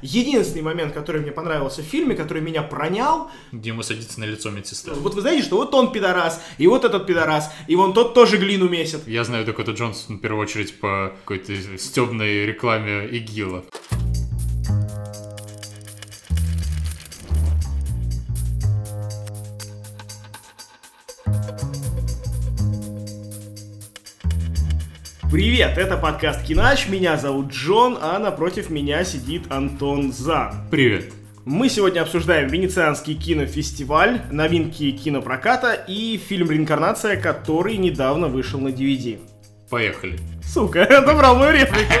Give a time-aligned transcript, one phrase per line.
[0.00, 4.48] Единственный момент, который мне понравился в фильме, который меня пронял, Где ему садится на лицо
[4.48, 4.94] медсестра.
[4.94, 8.36] вот вы знаете, что вот он пидорас, и вот этот пидорас, и вон тот тоже
[8.36, 9.08] глину месит.
[9.08, 13.64] Я знаю Дакота Джонсон в первую очередь по какой-то стебной рекламе ИГИЛа.
[25.30, 30.66] Привет, это подкаст Кинач, меня зовут Джон, а напротив меня сидит Антон Зан.
[30.70, 31.12] Привет.
[31.44, 39.20] Мы сегодня обсуждаем Венецианский кинофестиваль, новинки кинопроката и фильм «Реинкарнация», который недавно вышел на DVD.
[39.68, 40.18] Поехали.
[40.42, 41.92] Сука, это брал мою реплику.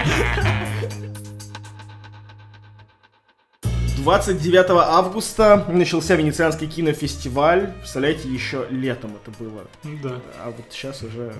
[3.98, 7.74] 29 августа начался Венецианский кинофестиваль.
[7.80, 9.66] Представляете, еще летом это было.
[10.02, 10.16] Да.
[10.42, 11.34] А вот сейчас уже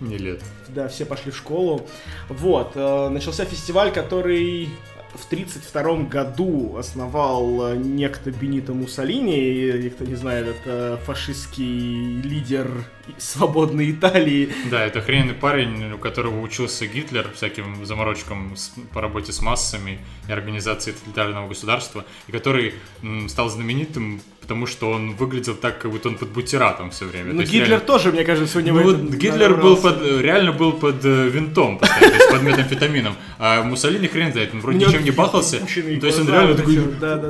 [0.00, 0.42] Не лет.
[0.68, 1.86] да, все пошли в школу.
[2.28, 4.68] Вот, э, начался фестиваль, который
[5.14, 12.70] в 1932 году основал э, некто Бенито Муссолини, и, кто не знает, это фашистский лидер
[13.16, 14.50] свободной Италии.
[14.70, 20.00] Да, это охрененный парень, у которого учился Гитлер всяким заморочкам с- по работе с массами
[20.28, 25.90] и организации тоталитарного государства, и который м, стал знаменитым, потому что он выглядел так, как
[25.90, 27.32] будто он под бутератом все время.
[27.32, 30.52] Ну, То Гитлер реально- тоже, мне кажется, у него Ну вот Гитлер был под, реально
[30.52, 33.14] был под э, винтом, постоянно, то есть под метамфетамином.
[33.38, 35.58] А Муссолини хрен знает, он вроде ничем не бахался.
[36.00, 36.78] То есть он реально такой,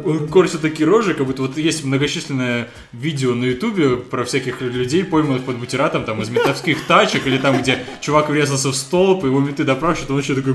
[0.04, 5.02] он корчит такие рожи, как будто вот есть многочисленное видео на ютубе про всяких людей,
[5.02, 9.40] пойманных под бутератом, там, из ментовских тачек, или там, где чувак врезался в столб, его
[9.40, 10.52] менты допрашивают, он еще такой...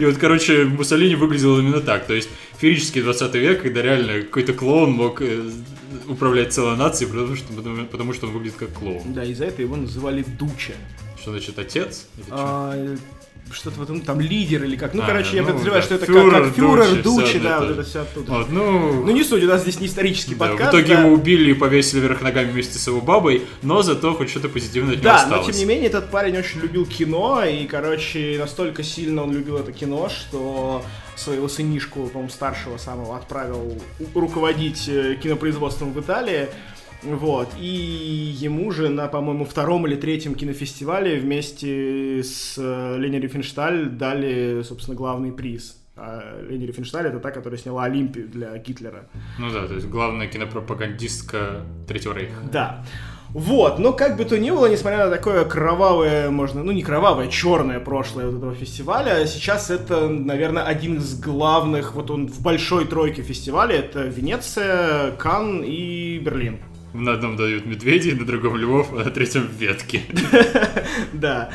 [0.00, 2.06] И вот, короче, Муссолини выглядел именно так.
[2.06, 5.50] То есть феерический 20 век, когда реально какой-то клоун мог э,
[6.08, 9.12] управлять целой нацией, потому что, потому, потому что он выглядит как клоун.
[9.12, 10.74] Да, из-за этого его называли Дуче.
[11.20, 12.06] Что значит отец?
[12.30, 12.96] А,
[13.50, 14.94] что-то в этом, там лидер или как.
[14.94, 17.60] Ну, А, короче, я ну, подозреваю, да, что это фюрер, как, как фюрер, всё да,
[17.60, 18.32] вот это все оттуда.
[18.32, 20.72] Вот, ну, Ну, не суть, у нас здесь не исторический да, подкаст.
[20.72, 21.00] в итоге да.
[21.02, 24.94] его убили и повесили вверх ногами вместе с его бабой, но зато хоть что-то позитивное
[24.94, 25.46] от него Да, но осталось.
[25.46, 29.72] тем не менее, этот парень очень любил кино, и, короче, настолько сильно он любил это
[29.72, 30.82] кино, что
[31.16, 33.80] своего сынишку, по-моему, старшего самого отправил
[34.14, 36.48] руководить э, кинопроизводством в Италии.
[37.04, 43.90] Вот, и ему же на, по-моему, втором или третьем кинофестивале вместе с э, Лени Рифеншталь
[43.90, 45.76] дали, собственно, главный приз.
[45.96, 49.06] А Лени Рифеншталь это та, которая сняла Олимпию для Гитлера.
[49.38, 52.40] Ну да, то есть главная кинопропагандистка Третьего Рейха.
[52.50, 52.84] Да.
[53.34, 57.26] Вот, но как бы то ни было, несмотря на такое кровавое, можно, ну не кровавое,
[57.28, 62.86] черное прошлое вот этого фестиваля, сейчас это, наверное, один из главных, вот он в большой
[62.86, 66.60] тройке фестиваля, это Венеция, Кан и Берлин.
[66.94, 70.02] На одном дают медведей, на другом львов, а на третьем ветки.
[71.12, 71.50] Да,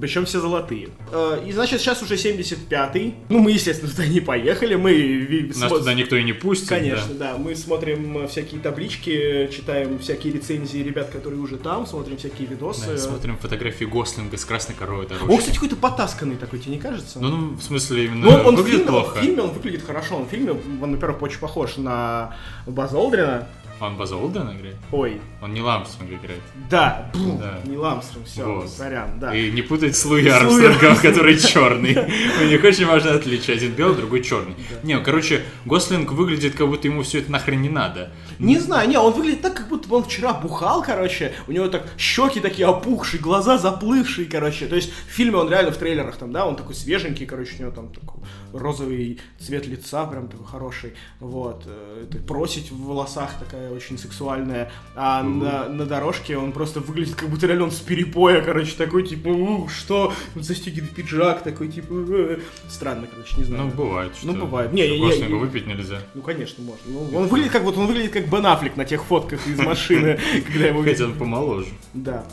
[0.00, 0.88] причем все золотые.
[1.12, 3.14] Э, И, значит, сейчас уже 75-й.
[3.28, 5.48] Ну, мы, естественно, туда не поехали, мы...
[5.48, 6.68] Нас смо- туда никто и не пустит.
[6.68, 7.32] Конечно, да.
[7.32, 7.38] да.
[7.38, 12.86] Мы смотрим э, всякие таблички, читаем всякие рецензии ребят, которые уже там, смотрим всякие видосы.
[12.86, 15.36] Да, смотрим фотографии Гослинга с красной коровой Он, дорожки.
[15.38, 17.18] кстати, какой-то потасканный такой, тебе не кажется?
[17.20, 19.18] Ну, ну, в смысле, именно Ну, он, он в, выглядит фильме, он плохо.
[19.18, 20.16] в фильме он выглядит хорошо.
[20.16, 22.34] Он в фильме, он, во-первых, очень похож на
[22.66, 23.46] База Олдрина.
[23.86, 24.76] Он База Олдена играет?
[24.92, 26.40] Ой, Он не Ламстронг играет.
[26.70, 27.58] да, бу, Да.
[27.64, 28.68] не Ламстром, все, Вот.
[28.68, 29.34] сорян, да.
[29.34, 31.96] И не путать с Луи Армстронгом, который черный.
[32.42, 33.56] У них очень важное отличие.
[33.56, 34.54] Один белый, другой черный.
[34.84, 38.10] Не, короче, Гослинг выглядит, как будто ему все это нахрен не надо.
[38.38, 41.84] Не знаю, не, он выглядит так, как будто он вчера бухал, короче, у него так
[41.98, 44.66] щеки такие опухшие, глаза заплывшие, короче.
[44.66, 47.62] То есть в фильме он реально в трейлерах там, да, он такой свеженький, короче, у
[47.62, 48.22] него там такой
[48.52, 51.64] розовый цвет лица, прям такой хороший, вот.
[51.66, 57.14] э, так Просить в волосах такая очень сексуальная, а на, на дорожке он просто выглядит,
[57.14, 61.92] как будто реально он с перепоя, короче, такой, типа, «У, что, застегивает пиджак, такой, типа,
[61.92, 62.38] «Э».
[62.68, 63.64] странно, короче, не знаю.
[63.64, 64.72] Ну, бывает, что Ну, бывает.
[64.72, 66.00] Не, я- я- выпить нельзя.
[66.14, 66.82] Ну, конечно, можно.
[66.86, 70.18] Ну, он выглядит как вот он выглядит как Бен Аффлек на тех фотках из машины,
[70.46, 71.68] когда его Хотя он помоложе.
[71.94, 72.24] Да.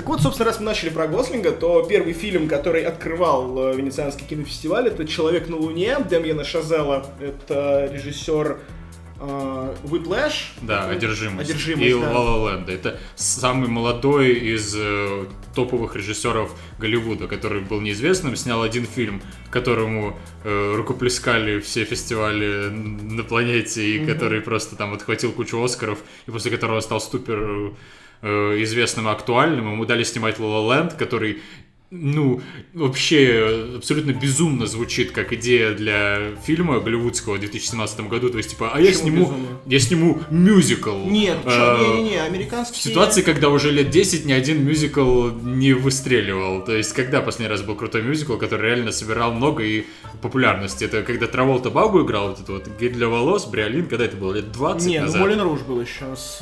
[0.00, 4.24] Так вот, собственно, раз мы начали про Гослинга, то первый фильм, который открывал э, Венецианский
[4.26, 7.04] кинофестиваль, это «Человек на Луне» Демьена Шазела.
[7.20, 8.60] Это режиссер
[9.20, 10.52] э, Whiplash.
[10.62, 11.50] Да, одержимость.
[11.50, 12.12] Одержимость, и да.
[12.12, 12.70] La La Land.
[12.72, 19.20] Это самый молодой из э, топовых режиссеров Голливуда, который был неизвестным, снял один фильм,
[19.50, 26.30] которому э, рукоплескали все фестивали на планете, и который просто там отхватил кучу Оскаров, и
[26.30, 27.74] после которого стал супер
[28.22, 29.72] э, известным и актуальным.
[29.72, 31.38] Ему дали снимать La La Land, который
[31.92, 32.40] ну,
[32.72, 38.30] вообще абсолютно безумно звучит как идея для фильма голливудского в 2017 году.
[38.30, 39.32] То есть, типа, а я Почему сниму,
[39.66, 40.96] я сниму мюзикл.
[41.06, 42.80] Нет, Э, чё, не-не-не, В американские...
[42.92, 46.64] ситуации, когда уже лет 10 ни один мюзикл не выстреливал.
[46.64, 49.84] То есть, когда последний раз был крутой мюзикл, который реально собирал много и
[50.22, 50.84] популярности?
[50.84, 54.34] Это когда Траволта Бабу играл, вот это вот гель для волос, Бриолин, когда это было?
[54.34, 55.20] Лет 20 Не, ну назад?
[55.22, 56.40] Молин Руж был еще с...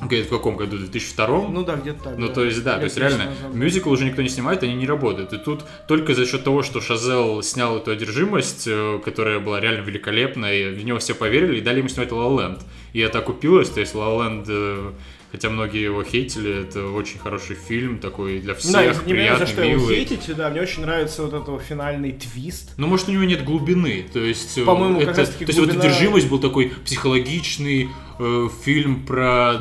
[0.00, 0.76] Окей, в каком году?
[0.76, 1.48] В 2002?
[1.48, 2.18] Ну да, где-то так.
[2.18, 2.34] Ну, да.
[2.34, 3.54] то есть, да, Лет то есть 10 реально, назад.
[3.54, 5.32] мюзикл уже никто не снимает, они не работают.
[5.32, 9.82] И тут только за счет того, что Шазел снял эту одержимость, э, которая была реально
[9.84, 12.62] великолепная, и в него все поверили и дали ему снимать La La Land.
[12.92, 14.90] И это окупилось, то есть La La Land, э,
[15.32, 19.12] хотя многие его хейтили, это очень хороший фильм, такой для всех, Да, не понимаю, за
[19.14, 19.96] приятный, что его милый.
[19.96, 22.72] хейтить, да, мне очень нравится вот этот финальный твист.
[22.76, 24.56] Ну, может, у него нет глубины, то есть...
[24.58, 29.04] э, По-моему, как это, раз-таки То есть, вот глубина- «Одержимость» был такой психологичный э, фильм
[29.06, 29.60] про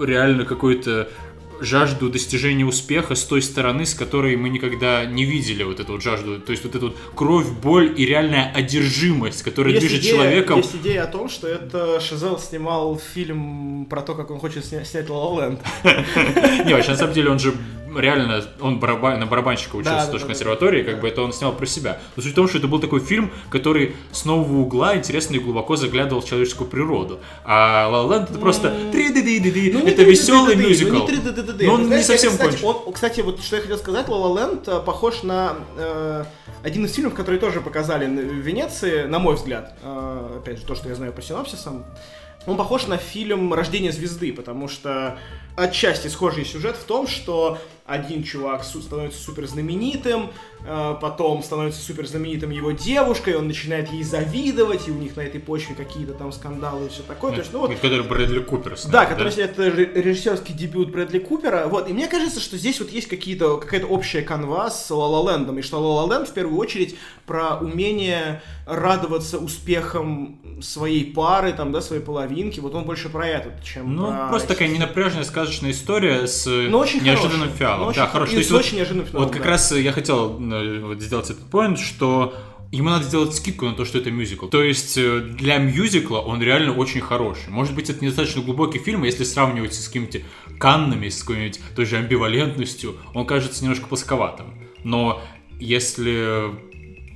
[0.00, 1.08] реально какой-то
[1.60, 6.02] жажду достижения успеха с той стороны, с которой мы никогда не видели вот эту вот
[6.02, 10.12] жажду, то есть вот эту вот кровь, боль и реальная одержимость, которая Есть движет идея-
[10.14, 10.56] человеком.
[10.56, 14.84] Есть идея о том, что это Шизел снимал фильм про то, как он хочет сня-
[14.84, 15.60] снять Land.
[16.66, 17.54] Не, вообще, на самом деле, он же
[17.98, 21.00] реально, он бараба- на барабанщика учился Да, в да, тоже да, консерватории, как да.
[21.02, 21.98] бы это он снял про себя.
[22.16, 25.38] Но суть в том, что это был такой фильм, который с нового угла интересно и
[25.38, 27.20] глубоко заглядывал в человеческую природу.
[27.44, 30.94] А La La Land это просто Ну, это веселый 3DDD, мюзикл.
[30.94, 31.66] Ну, 3DDD.
[31.66, 35.22] Но он не совсем он, кстати, вот что я хотел сказать, La La Land похож
[35.22, 36.24] на э,
[36.62, 39.74] один из фильмов, который тоже показали в Венеции, на мой взгляд.
[39.82, 41.84] Э, опять же, то, что я знаю по синопсисам.
[42.46, 45.16] Он похож на фильм «Рождение звезды», потому что
[45.56, 50.30] отчасти схожий сюжет в том, что один чувак становится супер знаменитым,
[50.64, 55.22] э, потом становится супер знаменитым его девушкой, он начинает ей завидовать, и у них на
[55.22, 57.32] этой почве какие-то там скандалы и все такое.
[57.32, 61.18] То есть, ну вот Который Брэдли Купер снял, да, который это ре- режиссерский дебют Брэдли
[61.18, 61.66] Купера.
[61.66, 65.58] Вот, и мне кажется, что здесь вот есть какие-то, какая-то общая канва с La Land,
[65.58, 66.96] и что La Land в первую очередь
[67.26, 72.60] про умение радоваться успехам своей пары, там, да, своей половинки.
[72.60, 74.28] Вот он больше про это, чем Ну, про...
[74.28, 77.56] просто такая ненапряженная сказочная история с Ну, очень неожиданным хорошая.
[77.74, 77.88] Фиалом.
[77.88, 78.32] Ну, да, хо- хорошо.
[78.38, 79.48] и вот- очень неожиданным финалом, Вот как да.
[79.50, 82.34] раз я хотел э, вот сделать этот поинт, что
[82.70, 84.46] ему надо сделать скидку на то, что это мюзикл.
[84.48, 87.48] То есть э, для мюзикла он реально очень хороший.
[87.50, 90.20] Может быть, это недостаточно глубокий фильм, а если сравнивать с какими-то
[90.58, 94.54] каннами, с какой-нибудь той же амбивалентностью, он кажется немножко плосковатым.
[94.84, 95.22] Но
[95.60, 96.50] если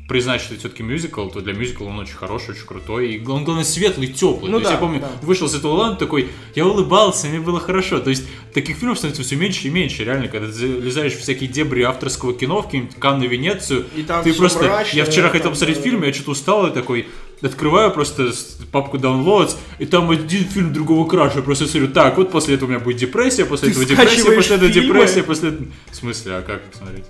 [0.08, 3.14] признать, что это все-таки мюзикл, то для мюзикла он очень хороший, очень крутой.
[3.14, 4.50] И он, главное, светлый, теплый.
[4.50, 5.10] Ну то есть да, я помню, да.
[5.22, 7.98] вышел с этого ланда такой, я улыбался, мне было хорошо.
[7.98, 8.24] То есть
[8.54, 12.34] таких фильмов становится все меньше и меньше, реально, когда ты залезаешь в всякие дебри авторского
[12.34, 14.64] кино, в какие-нибудь Канны, Венецию, И там ты просто...
[14.64, 15.82] мрачно, я вчера хотел посмотреть да.
[15.82, 17.06] фильм, я что-то устал и такой...
[17.42, 18.32] Открываю просто
[18.72, 21.36] папку Downloads, и там один фильм другого краша.
[21.36, 24.32] Я просто смотрю, так, вот после этого у меня будет депрессия, после Ты этого депрессия,
[24.34, 24.94] после этого фильмы?
[24.94, 25.66] депрессия, после этого...
[25.90, 27.04] В смысле, а как их смотреть?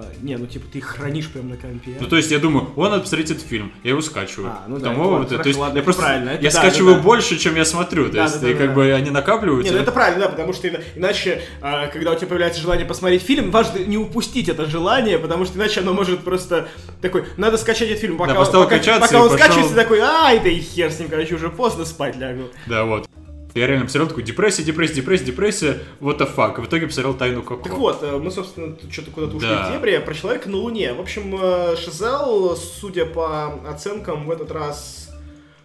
[0.00, 1.96] А, не, ну типа ты их хранишь прям на компе.
[2.00, 3.72] Ну, то есть я думаю, о, надо посмотреть этот фильм.
[3.82, 4.48] Я его скачиваю.
[4.50, 5.28] А, ну да, Там, это вот это.
[5.28, 7.04] хорошо, то есть ладно, я это просто правильно, это я да, скачиваю да, да.
[7.04, 8.06] больше, чем я смотрю.
[8.06, 8.74] То Да, есть да, и да, как да.
[8.74, 9.72] бы они накапливаются.
[9.72, 12.86] Не, ну это правильно, да, потому что ина- иначе, а, когда у тебя появляется желание
[12.86, 16.68] посмотреть фильм, важно не упустить это желание, потому что иначе оно может просто
[17.00, 19.30] такой, надо скачать этот фильм, пока, Да, пока, пока он пошел.
[19.30, 22.44] скачивается, такой, ай, да и хер с ним, короче, уже поздно спать лягу.
[22.66, 23.08] Да, вот.
[23.54, 26.58] Я реально посмотрел такой депрессия, депрессия, депрессия, депрессия, what the fuck.
[26.58, 27.62] И в итоге посмотрел Тайну Коко.
[27.62, 29.68] Так вот, э, мы, собственно, что-то куда-то ушли Да.
[29.68, 30.92] в дебри, про человека на Луне.
[30.92, 35.10] В общем, э, Шизел, судя по оценкам, в этот раз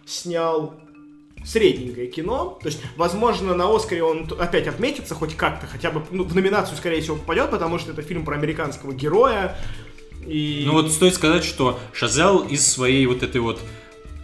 [0.06, 0.74] снял
[1.44, 2.58] средненькое кино.
[2.62, 6.76] То есть, возможно, на Оскаре он опять отметится хоть как-то, хотя бы ну, в номинацию,
[6.76, 9.56] скорее всего, попадет, потому что это фильм про американского героя.
[10.26, 10.64] И...
[10.66, 13.58] Ну вот стоит сказать, что Шазел из своей вот этой вот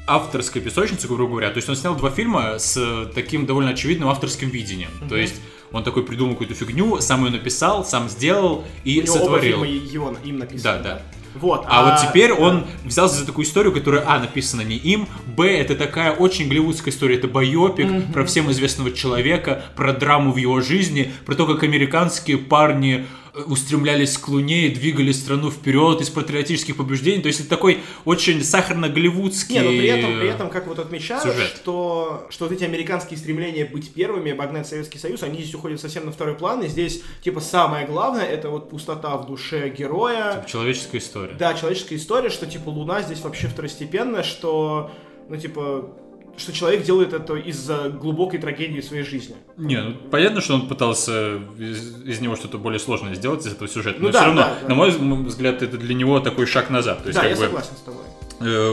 [0.06, 4.08] авторской песочницы, грубо говоря, то есть он снял два фильма с э, таким довольно очевидным
[4.08, 4.90] авторским видением.
[5.08, 5.40] То есть
[5.72, 9.64] он такой придумал какую-то фигню, сам ее написал, сам сделал и у него оба сотворил.
[9.64, 10.78] фильма его, им написано.
[10.78, 11.02] Да, да.
[11.34, 11.64] Вот.
[11.68, 12.36] А, вот теперь да.
[12.36, 16.92] он взялся за такую историю, которая, а, написана не им, б, это такая очень голливудская
[16.92, 21.62] история, это байопик про всем известного человека, про драму в его жизни, про то, как
[21.62, 23.06] американские парни
[23.46, 27.22] устремлялись к Луне и двигали страну вперед из патриотических побуждений.
[27.22, 31.22] То есть это такой очень сахарно-голливудский Не, но при этом, при этом, как вот отмечают,
[31.22, 31.48] сюжет.
[31.48, 36.06] что, что вот эти американские стремления быть первыми, обогнать Советский Союз, они здесь уходят совсем
[36.06, 40.98] на второй план, и здесь, типа, самое главное, это вот пустота в душе героя, человеческая
[40.98, 41.34] история.
[41.34, 44.90] да, человеческая история, что, типа, Луна здесь вообще второстепенная, что,
[45.28, 45.90] ну, типа,
[46.36, 49.36] что человек делает это из-за глубокой трагедии своей жизни.
[49.56, 53.68] Не, ну понятно, что он пытался из, из него что-то более сложное сделать из этого
[53.68, 54.68] сюжета, но Ну да, все равно, да, да.
[54.68, 54.90] на мой
[55.24, 57.02] взгляд, это для него такой шаг назад.
[57.02, 58.02] То есть, да, как я бы, согласен с тобой.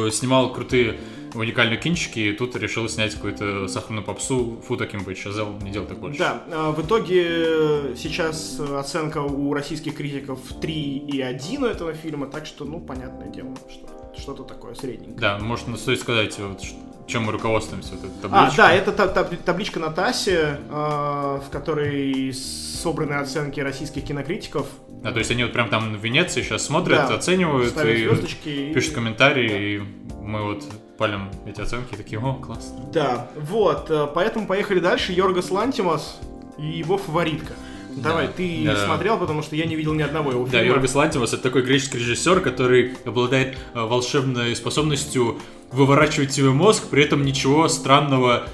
[0.07, 0.99] э, снимал крутые
[1.35, 5.87] уникальные кинчики, и тут решил снять какую-то сахарную попсу, фу таким быть, Шазел не делал
[5.87, 6.19] так больше.
[6.19, 12.65] Да, а, в итоге сейчас оценка у российских критиков 3,1 у этого фильма, так что,
[12.65, 13.87] ну, понятное дело, что
[14.21, 15.17] что-то такое средненькое.
[15.19, 16.75] Да, может, стоит сказать, вот, ш-
[17.07, 18.57] чем мы руководствуемся, вот эта А, табличка.
[18.57, 24.67] да, это та- та- табличка на ТАСе, э, в которой собраны оценки российских кинокритиков.
[25.03, 28.09] А, то есть они вот прям там в Венеции сейчас смотрят, Да, оценивают и
[28.49, 29.81] и- пишут комментарии, и
[30.21, 30.63] мы вот
[30.97, 32.85] палим эти оценки и такие, о, классно.
[32.93, 35.11] Да, вот, э, поэтому поехали дальше.
[35.11, 36.19] Йоргос Лантимос
[36.57, 37.53] и его фаворитка.
[37.95, 38.85] Давай, ты Да.
[38.85, 40.65] смотрел, потому что я не видел ни одного его Да, фильма.
[40.67, 45.39] Йоргос Лантимос это такой греческий режиссер, который обладает э, волшебной способностью
[45.71, 48.47] выворачивать тебе мозг, при этом ничего странного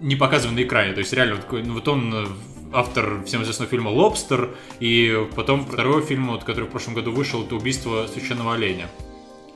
[0.00, 0.92] не показывая на экране.
[0.92, 2.26] То есть реально вот, ну, вот он э,
[2.72, 7.42] автор всем известного фильма «Лобстер», и потом второй фильм, вот, который в прошлом году вышел,
[7.42, 8.88] это «Убийство священного оленя».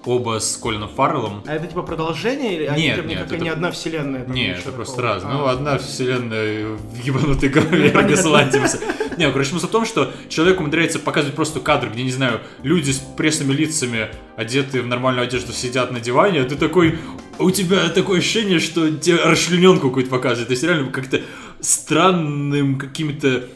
[0.04, 1.42] Оба с Колином Фарреллом.
[1.46, 4.24] А это типа продолжение или они Нет, типа нет, это- не одна вселенная?
[4.24, 5.14] там, Не, ничего это просто такого?
[5.14, 5.32] разное.
[5.32, 5.36] А.
[5.38, 8.78] Ну, одна вселенная в ебанутой голове Лантимуса.
[9.18, 12.40] Не, ну, короче, смысл в том, что человек умудряется показывать просто кадр, где, не знаю,
[12.62, 16.98] люди с пресными лицами, одетые в нормальную одежду, сидят на диване, а ты такой...
[17.38, 20.48] У тебя такое ощущение, что тебе расчлененку какую-то показывают.
[20.48, 21.20] То есть реально как-то
[21.60, 23.48] странным какими-то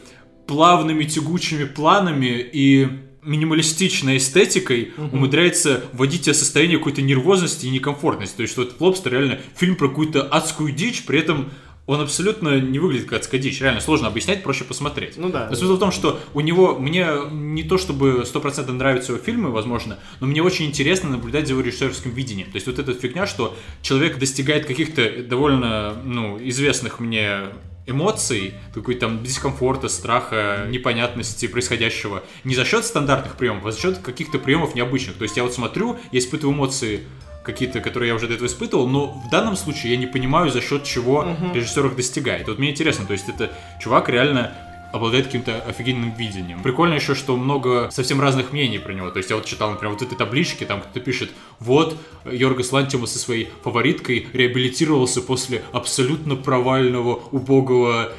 [0.47, 2.87] плавными тягучими планами и
[3.25, 8.37] минималистичной эстетикой умудряется вводить тебя в состояние какой-то нервозности и некомфортности.
[8.37, 11.51] То есть, что этот лобстер реально фильм про какую-то адскую дичь, при этом
[11.87, 13.61] он абсолютно не выглядит как адская дичь.
[13.61, 15.17] Реально сложно объяснять, проще посмотреть.
[15.17, 15.47] Ну да.
[15.49, 19.51] Но смысл в том, что у него, мне не то чтобы 100% нравятся его фильмы,
[19.51, 22.49] возможно, но мне очень интересно наблюдать за его режиссерским видением.
[22.49, 27.49] То есть вот эта фигня, что человек достигает каких-то довольно, ну, известных мне
[27.87, 33.97] эмоций, какой-то там дискомфорта, страха, непонятности происходящего не за счет стандартных приемов, а за счет
[33.99, 35.17] каких-то приемов необычных.
[35.17, 37.01] То есть я вот смотрю, я испытываю эмоции
[37.43, 40.61] какие-то, которые я уже до этого испытывал, но в данном случае я не понимаю, за
[40.61, 42.47] счет чего режиссер их достигает.
[42.47, 44.51] Вот мне интересно, то есть это чувак реально
[44.95, 46.63] обладает каким-то офигенным видением.
[46.63, 49.11] Прикольно еще, что много совсем разных мнений про него.
[49.11, 53.11] То есть я вот читал, например, вот этой таблички, там кто-то пишет, вот, Йоргос Лантимус
[53.11, 58.13] со своей фавориткой реабилитировался после абсолютно провального, убогого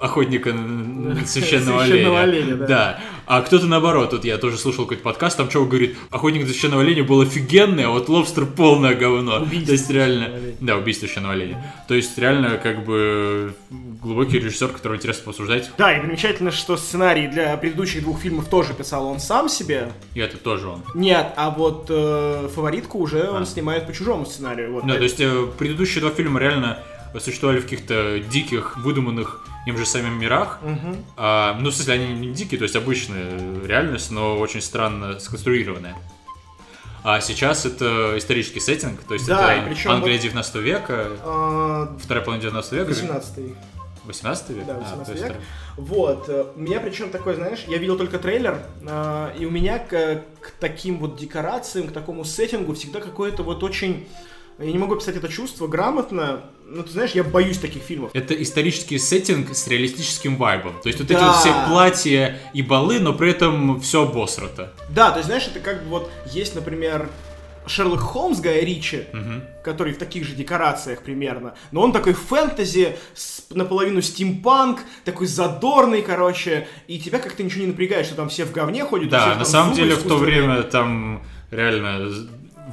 [0.00, 2.44] охотника на- на священного, Священного оленя.
[2.44, 2.66] оленя, да.
[2.66, 3.00] да.
[3.26, 7.04] А кто-то наоборот, вот я тоже слушал какой-то подкаст, там чувак говорит, охотник священного оленя
[7.04, 9.42] был офигенный, а вот лобстер полное говно.
[9.42, 10.30] Убийство То есть реально...
[10.60, 11.74] Да, убийство священного оленя.
[11.88, 13.54] То есть реально как бы
[14.02, 15.70] глубокий режиссер, которого интересно посуждать.
[15.78, 19.92] Да, и примечательно, что сценарий для предыдущих двух фильмов тоже писал он сам себе.
[20.14, 20.82] И это тоже он.
[20.94, 24.72] Нет, а вот э, фаворитку уже он снимает по чужому сценарию.
[24.72, 24.86] Вот.
[24.86, 26.78] Да, то есть э, предыдущие два фильма реально
[27.18, 30.58] существовали в каких-то диких, выдуманных им же самим мирах.
[30.62, 30.96] Мгм.
[31.16, 35.96] А, ну, в смысле, они не дикие, то есть обычная реальность, но очень странно сконструированная.
[37.02, 41.96] А сейчас это исторический сеттинг, то есть Да, это причем Англия вот- 19 века, А,
[41.98, 42.88] вторая половина 19 века.
[42.88, 43.54] 18
[44.04, 44.66] 18 век?
[44.66, 45.32] Да, А, 18 то есть век.
[45.32, 45.40] это-
[45.76, 46.28] Вот.
[46.28, 50.24] э, У меня причем такой, знаешь, я видел только трейлер, э, и у меня к,
[50.40, 54.06] к таким вот декорациям, к такому сеттингу всегда какое-то вот очень...
[54.58, 56.42] Я не могу описать это чувство грамотно.
[56.72, 58.10] Ну, ты знаешь, я боюсь таких фильмов.
[58.14, 60.74] Это исторический сеттинг с реалистическим вайбом.
[60.82, 61.14] То есть вот Да.
[61.16, 64.72] эти вот все платья и балы, но при этом все обосрато.
[64.88, 67.08] Да, то есть, знаешь, это как бы вот есть, например,
[67.66, 69.04] Шерлок Холмс Гая Ричи,
[69.64, 76.02] который в таких же декорациях примерно, но он такой фэнтези, с- наполовину стимпанк, такой задорный,
[76.02, 79.10] короче, и тебя как-то ничего не напрягает, что там все в говне ходят.
[79.10, 82.10] Да, на самом деле в то время там реально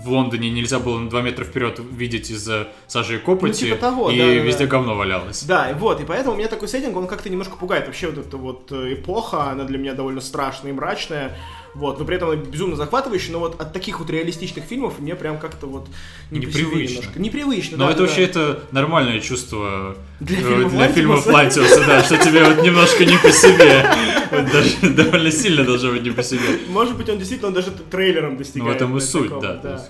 [0.04, 3.76] в Лондоне нельзя было на 2 метра вперед видеть из-за сажи и копоти, Ну, типа
[3.78, 4.72] того, и да, везде да.
[4.72, 5.44] говно валялось.
[5.44, 7.88] Да, и вот, и поэтому у меня такой сеттинг, он как-то немножко пугает.
[7.88, 11.38] Вообще вот эта вот э, эпоха, она для меня довольно страшная и мрачная.
[11.78, 15.16] Вот, но при этом она безумно захватывающая, но вот от таких вот реалистичных фильмов мне
[15.16, 15.88] прям как-то вот
[16.32, 16.96] не Непривычно.
[16.96, 17.20] немножко.
[17.20, 21.28] Непривычно, Но да, это да, вообще это нормальное чувство Для э, для фильмов.
[21.28, 23.86] Лантиуса, да, что тебе вот немножко не по себе.
[24.32, 26.42] Даже довольно сильно должно быть не по себе.
[26.70, 28.76] Может быть, он действительно даже трейлером Ну, в достигает.
[28.78, 29.88] этом и суть, да.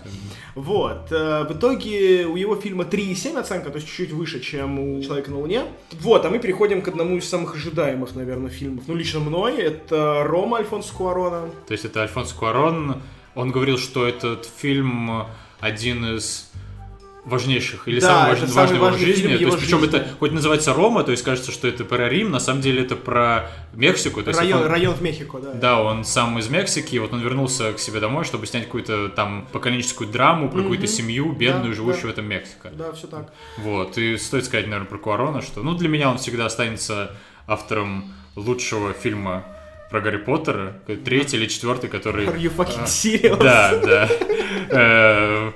[0.58, 1.12] Вот.
[1.12, 5.30] э, В итоге у его фильма 3,7 оценка, то есть чуть-чуть выше, чем у «Человека
[5.30, 5.66] на Луне».
[6.02, 8.86] Вот, а мы переходим к одному из самых ожидаемых, наверное, фильмов.
[8.88, 9.58] Ну, лично мной.
[9.58, 11.52] Это «Рома» Альфонсо Куарона.
[11.68, 12.96] То есть это Альфонсо Куарон,
[13.36, 15.26] он говорил, что этот фильм
[15.60, 16.47] один из
[17.27, 19.22] важнейших или Да, самый это важный, в его важный жизни.
[19.22, 20.00] фильм То его есть, причем жизни.
[20.00, 22.96] это хоть называется Рома, то есть кажется, что это про Рим, на самом деле это
[22.96, 24.24] про Мексику.
[24.24, 25.53] То есть Район, он- район в Мехико, да.
[25.53, 29.48] Да, он сам из Мексики, вот он вернулся к себе домой, чтобы снять какую-то там
[29.51, 32.07] поколенческую драму про какую-то семью бедную, Да, живущую да.
[32.07, 32.69] в этом Мексико.
[32.72, 33.31] Да, все так.
[33.57, 37.15] Вот, и стоит сказать, наверное, про Куарона, что, ну, для меня он всегда останется
[37.46, 39.43] автором лучшего фильма
[39.89, 40.74] про Гарри Поттера,
[41.05, 42.25] третий или четвертый, который...
[42.25, 43.38] Are you fucking а, serious?
[43.41, 45.53] Да, да.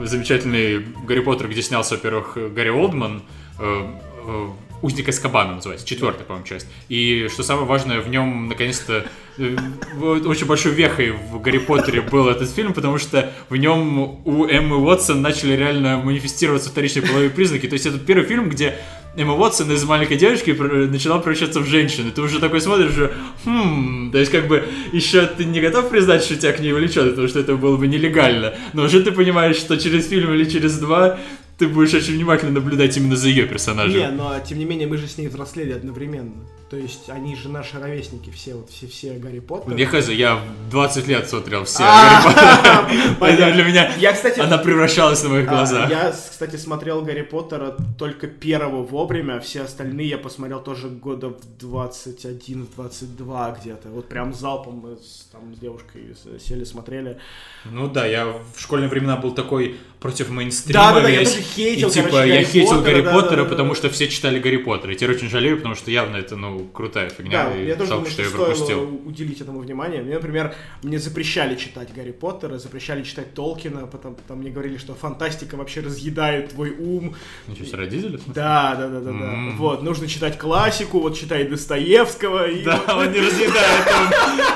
[0.00, 3.22] Замечательный Гарри Поттер, где снялся, во-первых, Гарри Олдман,
[3.58, 3.86] э,
[4.26, 4.48] э,
[4.82, 6.66] Узник Эскобана называется, четвертая, по-моему, часть.
[6.88, 9.06] И что самое важное, в нем, наконец-то,
[9.38, 9.56] э,
[10.00, 14.78] очень большой вехой в Гарри Поттере был этот фильм, потому что в нем у Эммы
[14.78, 17.68] Уотсон начали реально манифестироваться вторичные половые признаки.
[17.68, 18.76] То есть это первый фильм, где
[19.14, 22.10] Эмма Уотсон из маленькой девочки начала превращаться в женщину.
[22.12, 23.12] Ты уже такой смотришь, уже,
[23.44, 27.10] хм, то есть как бы еще ты не готов признать, что тебя к ней влечет,
[27.10, 28.54] потому что это было бы нелегально.
[28.72, 31.18] Но уже ты понимаешь, что через фильм или через два
[31.58, 34.00] ты будешь очень внимательно наблюдать именно за ее персонажем.
[34.00, 36.46] Не, но тем не менее мы же с ней взрослели одновременно.
[36.72, 39.78] То есть они же наши ровесники, все вот все, все Гарри Поттеры.
[39.78, 42.88] Я хз, я в 20 лет смотрел все А, Гарри Поттера.
[43.20, 43.52] понятно.
[43.52, 45.90] Для меня Я, кстати, она превращалась на моих а, глазах.
[45.90, 51.40] Я, кстати, смотрел Гарри Поттера только первого вовремя, все остальные я посмотрел тоже года в
[51.60, 53.90] 21-22 где-то.
[53.90, 57.18] Вот прям залпом мы с, там, с девушкой сели, смотрели.
[57.66, 61.32] Ну да, я в школьные времена был такой против мейнстрима Да-да-да, я весь.
[61.32, 63.28] тоже хейтил, и типа короче, я Гарри хейтил Поттера, Гарри да-да-да-да.
[63.28, 64.92] Поттера, потому что все читали Гарри Поттера.
[64.92, 67.44] И теперь очень жалею, потому что явно это, ну, крутая фигня.
[67.48, 69.08] Да, и я тоже жалко, думаю, что что я стоило пропустил.
[69.08, 70.02] уделить этому внимание.
[70.02, 74.94] Мне, например, мне запрещали читать Гарри Поттера, запрещали читать Толкина, потом там мне говорили, что
[74.94, 77.14] фантастика вообще разъедает твой ум.
[77.48, 78.16] Ничего себе, родители?
[78.16, 78.32] в смысле?
[78.34, 79.32] Да, да, да, да, да.
[79.32, 79.56] М.
[79.56, 82.48] Вот, нужно читать классику, вот читай Достоевского.
[82.48, 84.10] И Да, он не разъедает ум.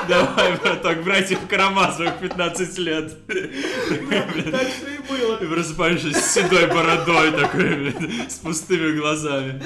[0.07, 3.13] Давай, браток, братьев Карамазовых 15 лет.
[3.27, 5.37] Так что и было.
[5.37, 7.93] Ты просыпаешься с седой бородой такой,
[8.27, 9.61] с пустыми глазами.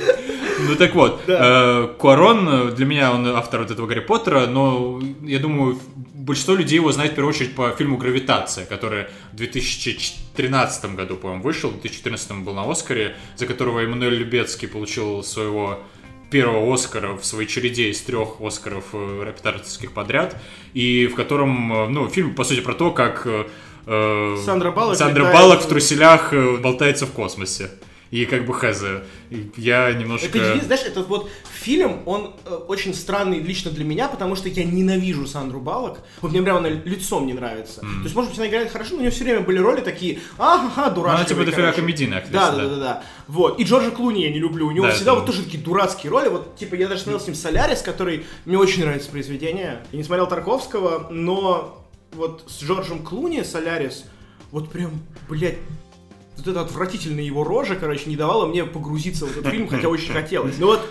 [0.67, 1.87] Ну так вот, э,
[2.47, 5.79] Э, для меня он автор вот этого Гарри Поттера, но я думаю,
[6.13, 11.43] большинство людей его знает в первую очередь по фильму «Гравитация», который в 2013 году, по-моему,
[11.43, 15.79] вышел, в 2014 был на Оскаре, за которого Эммануэль Любецкий получил своего
[16.29, 20.37] первого Оскара в своей череде из трех Оскаров э, репетиторских подряд,
[20.73, 25.23] и в котором, э, ну, фильм, по сути, про то, как э, Сандра Баллок Сандра
[25.23, 27.71] летает- Баллок в труселях болтается в космосе.
[28.11, 28.83] И как бы хз.
[29.55, 30.37] Я немножко...
[30.37, 34.65] Это, знаешь, этот вот фильм, он э, очень странный лично для меня, потому что я
[34.65, 35.99] ненавижу Сандру Балок.
[36.21, 37.79] Вот мне прямо она лицом не нравится.
[37.79, 40.19] То есть, может быть, она играет хорошо, но у нее все время были роли такие,
[40.37, 41.15] ага, Ну, дурашки.
[41.19, 42.57] она типа дофига комедийная актриса, Да, да.
[42.63, 43.03] да, да, да.
[43.29, 43.57] Вот.
[43.61, 44.67] И Джорджа Клуни я не люблю.
[44.67, 46.27] У него Да, всегда это- вот тоже такие дурацкие роли.
[46.27, 49.85] Вот, типа, я даже смотрел с ним Солярис, который мне очень нравится произведение.
[49.93, 54.03] Я не смотрел Тарковского, но вот с Джорджем Клуни Солярис,
[54.51, 54.91] вот прям,
[55.29, 55.59] блядь,
[56.45, 60.11] вот эта отвратительная его рожа, короче, не давала мне погрузиться в этот фильм, хотя очень
[60.11, 60.57] хотелось.
[60.57, 60.81] Но вот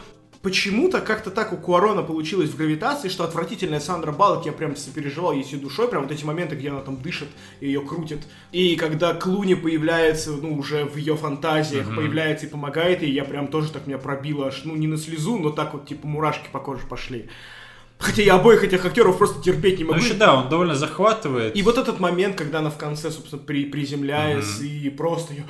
[0.43, 5.33] почему-то как-то так у Куарона получилось в гравитации, что отвратительная Сандра Баллок, я прям сопереживал
[5.33, 7.29] ей всей душой, прям вот эти моменты, где она там дышит
[7.61, 8.21] и ее крутит.
[8.53, 13.49] И когда Клуни появляется, ну, уже в ее фантазиях, появляется и помогает ей, я прям
[13.49, 16.59] тоже так меня пробило аж, ну, не на слезу, но так вот, типа, мурашки по
[16.59, 17.29] коже пошли.
[18.01, 20.01] Хотя я обоих этих актеров просто терпеть не Ну, могу.
[20.01, 21.55] вообще, да, он довольно захватывает.
[21.55, 25.43] И вот этот момент, когда она в конце, собственно, при, приземляется и просто я...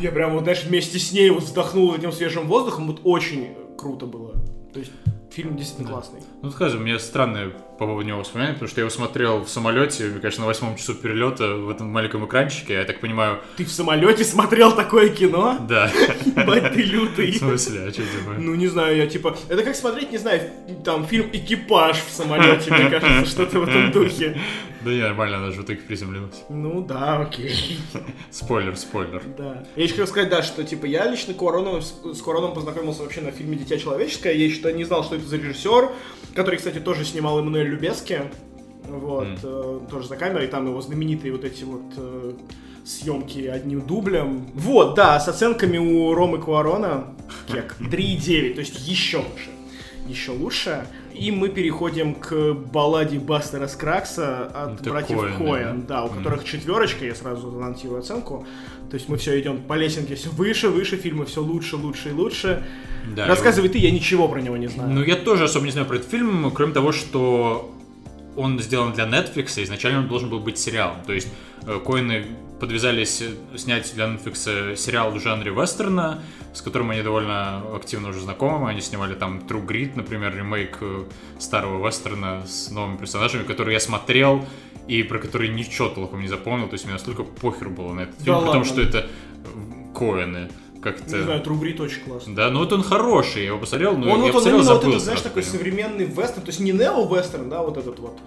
[0.00, 4.06] Я прям вот, знаешь, вместе с ней вот вздохнул этим свежим воздухом, вот очень круто
[4.06, 4.32] было.
[4.72, 4.90] То есть
[5.30, 6.20] фильм действительно классный.
[6.42, 10.10] Ну, скажем, мне странное по поводу него воспоминания, потому что я его смотрел в самолете,
[10.20, 14.24] конечно, на восьмом часу перелета в этом маленьком экранчике, я так понимаю, Ты в самолете
[14.24, 15.58] смотрел такое кино?
[15.68, 15.90] да.
[16.24, 17.32] Ебать, ты лютый.
[17.32, 18.34] В смысле, а что типа?
[18.38, 19.36] Ну, не знаю, я типа...
[19.48, 20.42] Это как смотреть, не знаю,
[20.84, 24.38] там фильм «Экипаж» в самолете, мне кажется, что-то в этом духе.
[24.82, 26.42] Да не, нормально, она же в итоге приземлилась.
[26.50, 27.78] Ну да, окей.
[28.30, 29.22] Спойлер, спойлер.
[29.38, 29.64] Да.
[29.76, 33.22] Я еще хотел сказать, да, что типа я лично Куароном, с, с Куароном познакомился вообще
[33.22, 34.34] на фильме «Дитя человеческое».
[34.34, 35.90] Я еще не знал, что это за режиссер,
[36.34, 38.22] который, кстати, тоже снимал Эммануэль Любески.
[38.86, 42.32] Вот, э, тоже за камерой, там его знаменитые вот эти вот э,
[42.84, 44.46] съемки одним дублем.
[44.54, 47.14] Вот, да, с оценками у Ромы Куарона
[47.46, 49.50] кек 3,9, то есть еще лучше.
[50.06, 50.86] Еще лучше.
[51.14, 56.00] И мы переходим к балладе Бастера Скракса от Это братьев Коэны, Коэн, да?
[56.00, 58.46] да, у которых четверочка, я сразу анонсирую оценку.
[58.90, 62.12] То есть мы все идем по лесенке все выше, выше, фильмы все лучше, лучше и
[62.12, 62.64] лучше.
[63.14, 64.90] Да, Рассказывай ты, я ничего про него не знаю.
[64.90, 67.74] Ну, я тоже особо не знаю про этот фильм, кроме того, что
[68.36, 70.96] он сделан для Netflix, и изначально он должен был быть сериалом.
[71.06, 71.28] То есть
[71.66, 72.24] э, Коины
[72.60, 76.22] подвязались э, снять для Netflix сериал в жанре вестерна,
[76.54, 78.70] с которым они довольно активно уже знакомы.
[78.70, 81.04] Они снимали там True Grit, например, ремейк э,
[81.38, 84.44] старого вестерна с новыми персонажами, который я смотрел
[84.86, 86.68] и про который ничего толком не запомнил.
[86.68, 88.64] То есть мне настолько похер было на этот Да фильм, потому ладно?
[88.64, 89.06] что это
[89.94, 90.48] Коэны.
[90.80, 91.16] Как-то...
[91.16, 92.34] Не знаю, Трубрит очень классный.
[92.34, 94.66] Да, ну вот он хороший, я его посмотрел, но он я вот он посмотрел, вот
[94.66, 98.18] забыл этот, знаешь, такой современный вестерн, то есть не нео-вестерн, да, вот этот вот,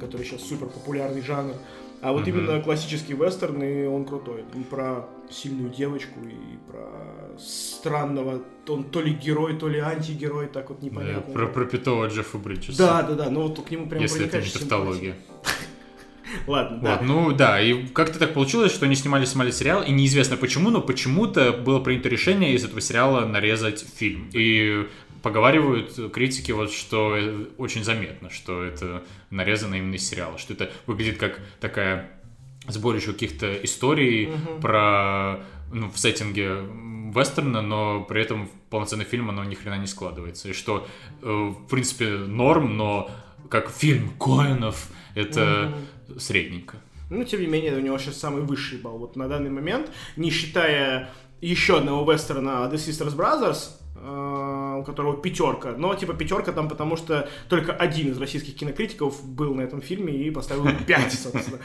[0.00, 1.52] который сейчас супер популярный жанр,
[2.02, 2.30] а вот Мгм.
[2.30, 4.44] именно классический вестерн, и он крутой.
[4.54, 10.68] И про сильную девочку, и про странного, он то ли герой, то ли антигерой, так
[10.70, 11.32] вот Да, непонятно.
[11.34, 12.78] про пропитого Джеффа Бриджеса.
[12.78, 15.14] Да, да, да, ну вот к нему прям Если это не тавтология.
[16.46, 16.96] Ладно, да.
[16.96, 20.70] Вот, ну да, и как-то так получилось, что они снимали, снимали сериал, и неизвестно почему,
[20.70, 24.28] но почему-то было принято решение из этого сериала нарезать фильм.
[24.32, 24.86] И
[25.26, 27.18] поговаривают критики вот, что
[27.58, 32.12] очень заметно, что это нарезано именно из сериала, что это выглядит как такая
[32.68, 34.30] сборище каких-то историй
[34.62, 35.40] про,
[35.72, 36.60] ну, в сеттинге
[37.12, 40.50] вестерна, но при этом в полноценный фильм оно ни хрена не складывается.
[40.50, 40.86] И что,
[41.22, 43.10] э, в принципе, норм, но
[43.50, 45.76] как фильм Коэнов это
[46.20, 46.76] средненько.
[47.10, 48.98] Ну, тем не менее, у него сейчас самый высший балл.
[48.98, 51.10] Вот на данный момент, не считая
[51.40, 55.74] еще одного вестерна The Sisters Brothers, э, у которого пятерка.
[55.76, 60.12] Но типа пятерка там, потому что только один из российских кинокритиков был на этом фильме
[60.14, 61.58] и поставил 5, собственно.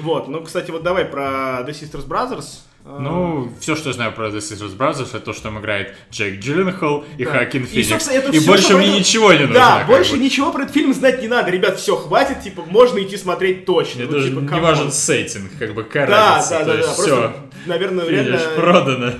[0.00, 0.28] Вот.
[0.28, 2.60] Ну, кстати, вот давай про The Sisters Brothers.
[2.86, 5.94] Э, Ну, все, что я знаю про The Sisters Brothers, это то, что там играет
[6.10, 7.30] Джейк Джилленхол и Да.
[7.32, 7.88] Хакин И, Феникс.
[7.88, 9.54] собственно, это И всё, больше мне это- ничего не нужно.
[9.54, 10.18] Да, больше бы.
[10.18, 11.50] ничего про этот фильм знать не надо.
[11.50, 14.00] Ребят, все, хватит, типа, можно идти смотреть точно.
[14.00, 16.78] Мне Ну, даже типа, не важен сеттинг, как бы какая Да, разница, да, да, да.
[16.78, 17.32] есть Просто.
[17.66, 18.38] Наверное, реально...
[18.56, 19.12] продано.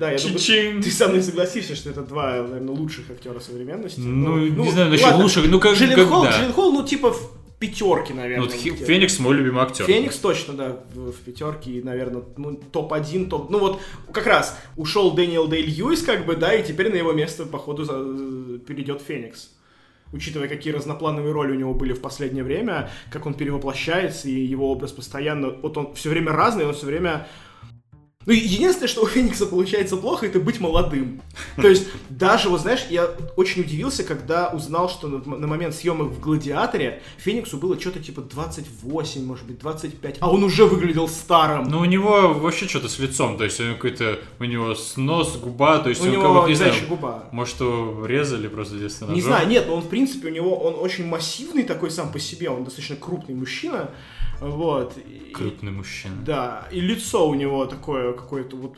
[0.00, 4.00] Да, я думаю, ты со мной согласишься, что это два, наверное, лучших актера современности.
[4.00, 6.26] Ну, не знаю, насчет лучших, ну, как- Джилленхол.
[6.26, 8.46] Джилленхол, ну, типа, в пятерке, Ну, наверное.
[8.46, 8.84] вот Хи- где-то.
[8.86, 9.84] Феникс мой любимый актер.
[9.84, 13.50] Феникс точно, да, в, в пятерке, и, наверное, ну, топ-1, топ...
[13.50, 13.80] Ну вот,
[14.12, 17.84] как раз, ушел Дэниел Дэй Льюис, как бы, да, и теперь на его место, походу,
[17.84, 19.50] за- перейдет Феникс.
[20.12, 24.70] Учитывая, какие разноплановые роли у него были в последнее время, как он перевоплощается, и его
[24.70, 25.50] образ постоянно...
[25.50, 27.26] Вот он все время разный, он все время...
[28.26, 31.20] Ну, единственное, что у Феникса получается плохо, это быть молодым.
[31.56, 36.12] То есть, даже, вот знаешь, я очень удивился, когда узнал, что на, на момент съемок
[36.12, 41.68] в «Гладиаторе» Фениксу было что-то типа 28, может быть, 25, а он уже выглядел старым.
[41.68, 45.36] Ну, у него вообще что-то с лицом, то есть у него какой-то, у него снос,
[45.36, 47.28] губа, то есть у он него как будто, не знаю, губа.
[47.32, 50.74] может, его резали просто детство Не знаю, нет, но он, в принципе, у него, он
[50.78, 53.90] очень массивный такой сам по себе, он достаточно крупный мужчина,
[54.42, 54.98] вот.
[55.32, 56.14] Крупный мужчина.
[56.24, 58.76] Да, и лицо у него такое какое-то вот...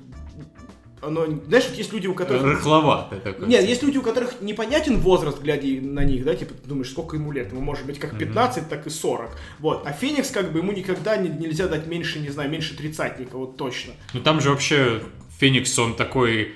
[1.02, 2.42] Оно, знаешь, вот есть люди, у которых...
[2.42, 3.46] Рыхловатый такой.
[3.46, 7.16] Нет, есть люди, у которых непонятен возраст, глядя на них, да, типа, ты думаешь, сколько
[7.16, 10.60] ему лет, ему может быть как 15, так и 40, вот, а Феникс, как бы,
[10.60, 13.92] ему никогда не- нельзя дать меньше, не знаю, меньше тридцатника, вот точно.
[14.14, 15.02] Ну там же вообще
[15.38, 16.54] Феникс, он такой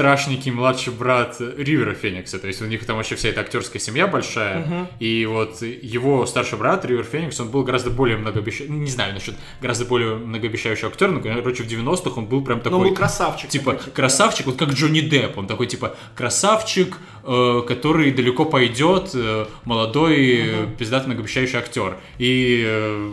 [0.00, 2.38] страшненький младший брат Ривера Феникса.
[2.38, 4.88] То есть у них там вообще вся эта актерская семья большая.
[4.98, 8.72] И вот его старший брат Ривер Феникс, он был гораздо более многообещающий.
[8.72, 12.64] Не знаю насчет гораздо более многообещающий актер, но, короче, в 90-х он был прям Но
[12.64, 12.78] такой...
[12.78, 13.50] он был красавчик.
[13.50, 19.10] Типа такой, красавчик, вот как Джонни Депп, он такой типа красавчик, э, который далеко пойдет,
[19.12, 21.98] э, молодой, э, пиздатый многообещающий актер.
[22.18, 23.12] И э,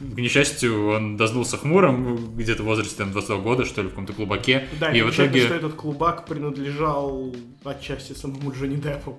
[0.00, 4.12] к несчастью, он дознулся хмуром где-то в возрасте там, 22 года, что ли, в каком-то
[4.14, 4.66] клубаке.
[4.80, 7.34] Да, и в итоге что этот клубак принадлежал
[7.64, 9.18] отчасти самому Джонни Деппу.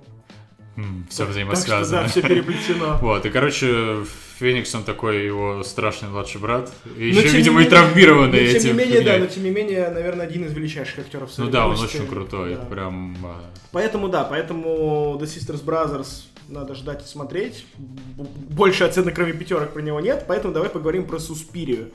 [0.76, 2.02] все Так что взаимосвязано.
[2.04, 2.98] да, все переплетено.
[3.02, 3.98] Вот, и, короче,
[4.40, 6.72] Феникс, он такой его страшный младший брат.
[6.98, 8.78] И Но еще, видимо, и травмированный но Тем не этим.
[8.78, 12.08] менее, да, но тем не менее, наверное, один из величайших актеров Ну да, он очень
[12.08, 12.62] крутой, Да.
[12.66, 13.16] прям...
[13.24, 13.40] а,
[13.72, 17.66] Поэтому да, поэтому The Sisters Brothers надо ждать и смотреть.
[18.18, 21.92] Больше оценок, кроме пятерок, про него нет, поэтому давай поговорим про Суспирию.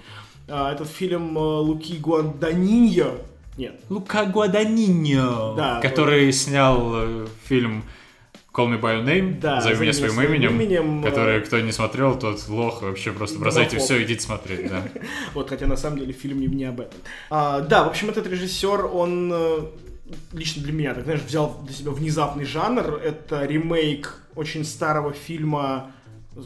[0.49, 3.19] А, Этот фильм э, Луки Гуанданиньо.
[3.57, 3.81] Нет.
[3.89, 7.85] Лука Гуаданиньо, Да, который снял э, фильм
[8.53, 11.73] Call Me By Your Name, Да, «Зови меня своим именем», именем, э, который, кто не
[11.73, 14.83] смотрел, тот лох, вообще просто бросайте все, идите смотреть, да.
[15.35, 16.99] Вот, хотя на самом деле фильм не, об этом.
[17.31, 19.71] А, да, в общем, этот режиссер, он
[20.33, 22.95] лично для меня, так знаешь, взял для себя внезапный жанр.
[22.95, 25.93] Это ремейк очень старого фильма,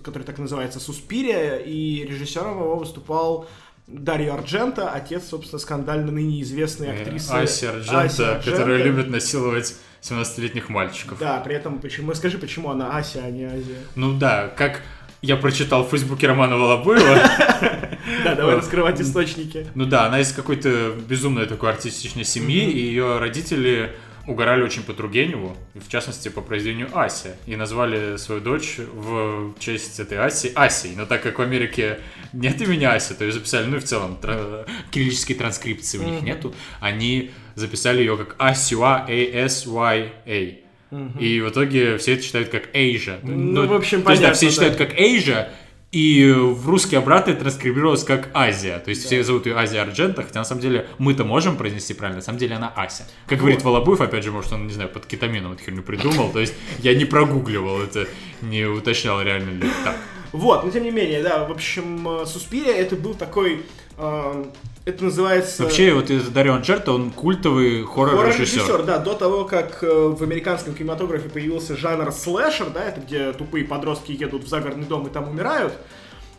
[0.02, 3.48] который так называется «Суспирия», и режиссером его выступал
[3.86, 8.50] Дарья Арджента, отец, собственно, скандально ныне известной Э, актрисы Аси Арджента, Аси Арджента.
[8.50, 11.18] которая любит насиловать 17-летних мальчиков.
[11.18, 13.78] Да, при этом, почему, скажи, почему она Ася, а не Азия?
[13.96, 14.80] Ну да, как
[15.22, 17.18] я прочитал в Фейсбуке Романа Волобуева,
[18.24, 19.66] Да, давай раскрывать источники.
[19.74, 23.92] ну да, она из какой-то безумной такой артистичной семьи, и ее родители
[24.26, 29.98] угорали очень по Тургеневу, в частности по произведению Ася, и назвали свою дочь в честь
[29.98, 30.92] этой Аси Асей.
[30.96, 32.00] Но так как в Америке
[32.32, 36.22] нет имени Ася, то ее записали, ну и в целом тра- кириллической транскрипции у них
[36.22, 40.69] нету, они записали ее как Асюа, A-S-Y-A.
[41.18, 43.18] И в итоге все это читают как Asia.
[43.22, 44.52] Ну, в общем, то есть, да, понятно, все да.
[44.52, 45.48] читают как Asia,
[45.92, 48.78] и в русский обратно это транскрибировалось как Азия.
[48.78, 52.18] То есть все зовут ее Азия Арджента, хотя на самом деле мы-то можем произнести правильно,
[52.18, 53.08] на самом деле она Ася.
[53.26, 56.38] Как говорит Волобуев, опять же, может он, не знаю, под кетамином эту херню придумал, то
[56.38, 58.06] есть я не прогугливал это,
[58.40, 59.96] не уточнял реально ли так.
[60.32, 63.62] Вот, но тем не менее, да, в общем, э, Суспирия это был такой,
[63.98, 64.44] э,
[64.84, 65.64] это называется...
[65.64, 68.60] Вообще, вот этот Дарио Анджерто, он культовый хоррор-режиссер.
[68.60, 73.32] Хоррор-режиссер, да, до того, как э, в американском кинематографе появился жанр слэшер, да, это где
[73.32, 75.74] тупые подростки едут в загородный дом и там умирают,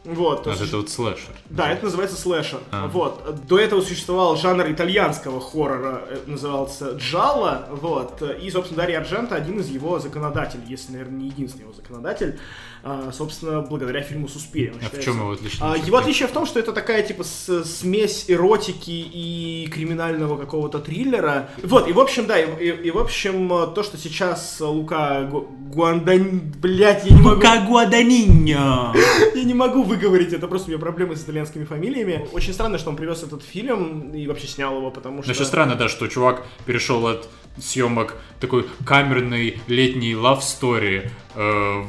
[0.03, 1.29] Вот, то А это вот слэшер.
[1.49, 2.59] да, это называется слэшер.
[2.71, 2.87] А.
[2.87, 3.45] Вот.
[3.47, 7.67] До этого существовал жанр итальянского хоррора, э, назывался джалло.
[7.69, 8.21] Вот.
[8.41, 12.39] И, собственно, Дарья Арджента один из его законодателей, если, наверное, не единственный его законодатель.
[12.83, 14.73] а, собственно, благодаря фильму «Суспирия».
[14.81, 15.59] А в чем его отличие?
[15.61, 21.51] А, Его отличие в том, что это такая, типа, смесь эротики и криминального какого-то триллера.
[21.61, 25.47] Вот, и в общем, да, и, и- и в общем, то, что сейчас Лука Гу-
[25.71, 26.39] Гуандань...
[26.59, 27.41] Блять, я не могу...
[27.67, 28.95] Гуаданиньо!
[29.35, 32.27] Я не могу выговорить, это просто у меня проблемы с итальянскими фамилиями.
[32.31, 35.29] Очень странно, что он привез этот фильм и вообще снял его, потому что...
[35.29, 37.27] Но еще странно, да, что чувак перешел от
[37.57, 41.83] съемок такой камерной летней love story э,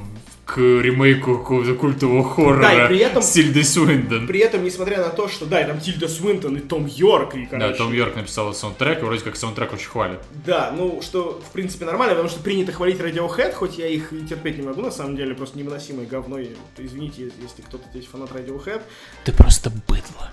[0.55, 4.27] к ремейку какого-то культового хоррора Да, и при этом- с Тильдой Суиндон.
[4.27, 7.45] При этом, несмотря на то, что, да, и там Тильда Свинтон и Том Йорк, и,
[7.47, 7.79] Да, короче...
[7.79, 10.19] Том Йорк написал саундтрек, и вроде как саундтрек очень хвалит.
[10.45, 14.27] Да, ну, что, в принципе, нормально, потому что принято хвалить Radiohead, хоть я их и
[14.27, 18.31] терпеть не могу, на самом деле, просто невыносимое говно, и, извините, если кто-то здесь фанат
[18.33, 18.83] Radiohead.
[19.25, 20.31] Ты просто быдло.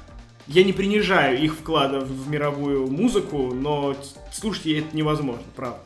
[0.48, 3.96] Я не принижаю их вклада в, в мировую музыку, но
[4.34, 5.80] слушать ей это невозможно, правда.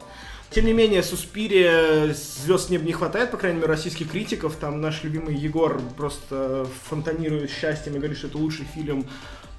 [0.54, 4.56] Тем не менее, Суспирия звезд неба не хватает, по крайней мере, российских критиков.
[4.56, 9.08] Там наш любимый Егор просто фонтанирует счастьем и говорит, что это лучший фильм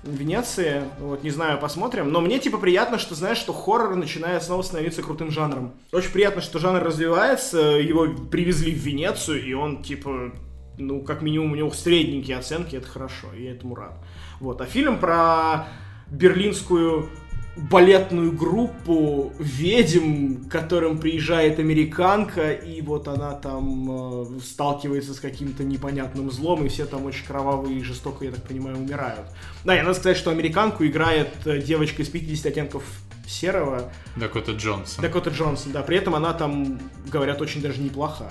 [0.05, 0.83] Венеции.
[1.01, 2.13] Вот, не знаю, посмотрим.
[2.13, 5.73] Но мне, типа, приятно, что, знаешь, что хоррор начинает снова становиться крутым жанром.
[5.91, 10.33] Очень приятно, что жанр развивается, его привезли в Венецию, и он, типа,
[10.79, 13.95] ну, как минимум, у него средненькие оценки, это хорошо, и этому рад.
[14.39, 15.67] Вот, а фильм про
[16.09, 17.09] берлинскую
[17.57, 25.63] балетную группу ведьм, к которым приезжает американка, и вот она там э, сталкивается с каким-то
[25.63, 29.27] непонятным злом, и все там очень кровавые и жестоко, я так понимаю, умирают.
[29.65, 32.83] Да, и надо сказать, что американку играет э, девочка из 50 оттенков
[33.27, 35.03] серого, Дакота Джонсон.
[35.03, 38.31] Дакота Джонсон, да, при этом она там, говорят, очень даже неплоха.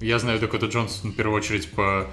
[0.00, 2.06] Я знаю Дакота Джонсон в первую очередь по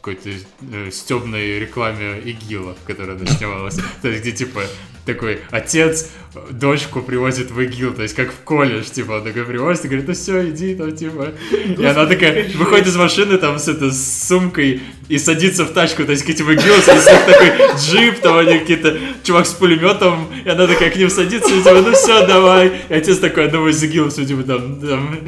[0.00, 0.30] какой-то
[0.72, 3.76] э, стебной рекламе ИГИЛа, в которой она снималась.
[4.02, 4.62] То есть, где, типа,
[5.04, 9.44] такой отец э, дочку привозит в ИГИЛ, то есть, как в колледж, типа, он такой
[9.44, 11.32] привозит и говорит, ну все, иди там, типа.
[11.52, 16.04] И она такая выходит из машины там с, это, с сумкой и садится в тачку,
[16.04, 20.66] то есть, к этим ИГИЛ, такой джип, там они какие-то, чувак с пулеметом, и она
[20.66, 22.82] такая к ним садится, и типа, ну все, давай.
[22.88, 25.18] И отец такой, одного из ИГИЛ, все, типа, там, там,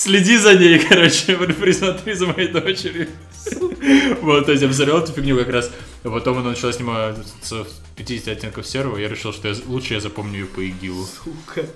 [0.00, 3.08] следи за ней, короче, присмотри за моей дочерью.
[4.22, 5.70] Вот, то есть я посмотрел эту фигню как раз.
[6.04, 10.40] А потом она начала сниматься 50 оттенков серого, я решил, что я, лучше я запомню
[10.40, 11.06] ее по ИГИЛу.
[11.06, 11.66] Сука,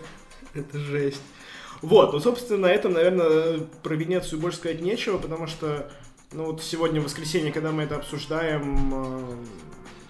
[0.55, 1.23] это жесть.
[1.83, 5.91] Вот, ну, собственно, на этом, наверное, про Венецию больше сказать нечего, потому что,
[6.33, 9.37] ну, вот сегодня воскресенье, когда мы это обсуждаем, э,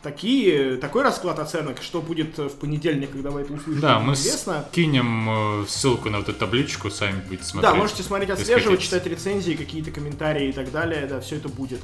[0.04, 4.64] такие, такой расклад оценок, что будет в понедельник, когда вы это услышите, Да, мы неизвестно.
[4.70, 7.72] скинем э, ссылку на вот эту табличку, сами будете смотреть.
[7.72, 11.80] Да, можете смотреть, отслеживать, читать рецензии, какие-то комментарии и так далее, да, все это будет.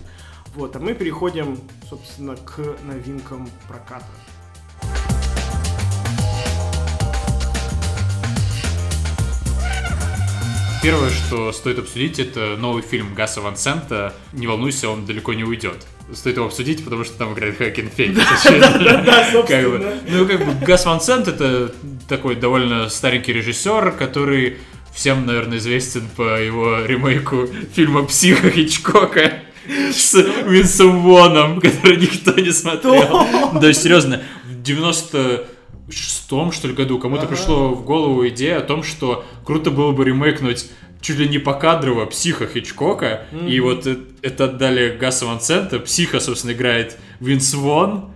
[0.54, 4.06] Вот, а мы переходим, собственно, к новинкам проката.
[10.82, 14.14] Первое, что стоит обсудить, это новый фильм Гаса Ван Сента.
[14.32, 15.86] Не волнуйся, он далеко не уйдет.
[16.14, 18.20] Стоит его обсудить, потому что там играет Хакин Феникс.
[20.08, 21.74] Ну, как бы Гас Ван Сент это
[22.08, 24.56] такой довольно старенький режиссер, который
[24.94, 29.34] всем, наверное, известен по его ремейку фильма «Психа» Хичкока
[29.92, 30.14] с
[30.46, 33.26] Винсом Воном, который никто не смотрел.
[33.60, 34.62] Да, серьезно, в
[35.90, 37.34] 96-м, что ли, году кому-то Ага.
[37.34, 42.06] пришло в голову идея о том, что круто было бы ремейкнуть чуть ли не покадрово
[42.06, 43.86] психа Хичкока, и вот
[44.22, 45.78] это отдали Гаса Ван Сента.
[45.80, 48.10] Психа, собственно, играет Винс Вон,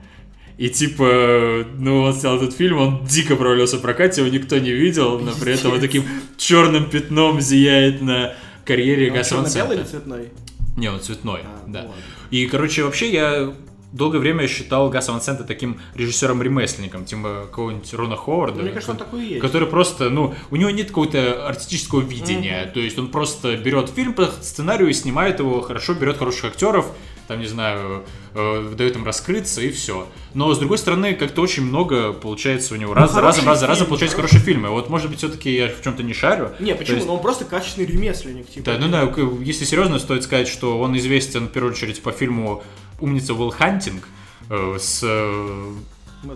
[0.58, 4.70] и типа, ну, он снял этот фильм, он дико провалился в прокате, его никто не
[4.70, 6.04] видел, но при этом вот таким
[6.36, 8.34] черным пятном зияет на
[8.66, 9.90] карьере Он Гаса Ван черно-белый или Сента.
[9.98, 10.28] цветной?
[10.76, 11.78] Не, он цветной, А, ну да.
[11.80, 11.94] ладно.
[12.30, 13.54] И, короче, вообще я
[13.94, 18.58] долгое время считал Гаса Ван Сента таким режиссером-ремесленником, типа какого-нибудь Рона Ховарда.
[18.58, 19.40] Ну, мне кажется, он такой есть.
[19.40, 22.70] Который просто, ну, у него нет какого-то артистического видения.
[22.72, 26.86] То есть он просто берет фильм по сценарию и снимает его хорошо, берет хороших актеров,
[27.28, 28.04] там, не знаю,
[28.34, 30.06] э, дает им раскрыться и все.
[30.34, 32.92] Но, с другой стороны, как-то очень много получается у него.
[32.92, 34.68] Раз за хороший разом, раз за разом получается хорошие фильмы.
[34.68, 36.50] Вот, может быть, все-таки я в чем-то не шарю.
[36.60, 36.96] Не, То почему?
[36.96, 38.66] есть- Ну, он просто качественный ремесленник, типа.
[38.72, 39.10] да, ну да,
[39.42, 42.62] если серьезно, стоит сказать, что он известен в первую очередь по фильму
[43.00, 44.08] «Умница Уилл Хантинг»
[44.50, 45.72] э, с э,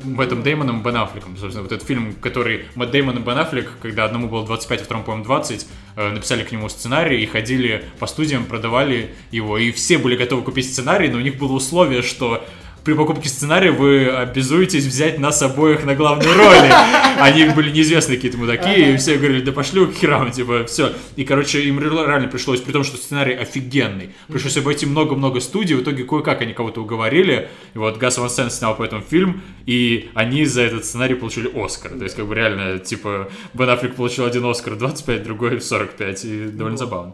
[0.05, 1.37] Мэттом Деймоном и Бен Аффлеком.
[1.37, 4.85] Собственно, вот этот фильм, который Мэтт Деймон и Бен Аффлек, когда одному было 25, а
[4.85, 5.67] второму, по-моему, 20,
[5.97, 9.59] э, написали к нему сценарий и ходили по студиям, продавали его.
[9.59, 12.45] И все были готовы купить сценарий, но у них было условие, что
[12.89, 16.73] при покупке сценария вы обязуетесь взять нас обоих на главные роли.
[17.21, 20.95] Они были неизвестные какие-то мудаки, и все говорили, да пошли к херам, типа, все.
[21.17, 25.83] И, короче, им реально пришлось, при том, что сценарий офигенный, пришлось обойти много-много студий, в
[25.83, 30.09] итоге кое-как они кого-то уговорили, и вот Гас Ван Сен снял по этому фильм, и
[30.15, 31.93] они за этот сценарий получили Оскар.
[31.93, 36.45] То есть, как бы реально, типа, Бен Аффлек получил один Оскар 25, другой 45, и
[36.45, 37.13] довольно забавно.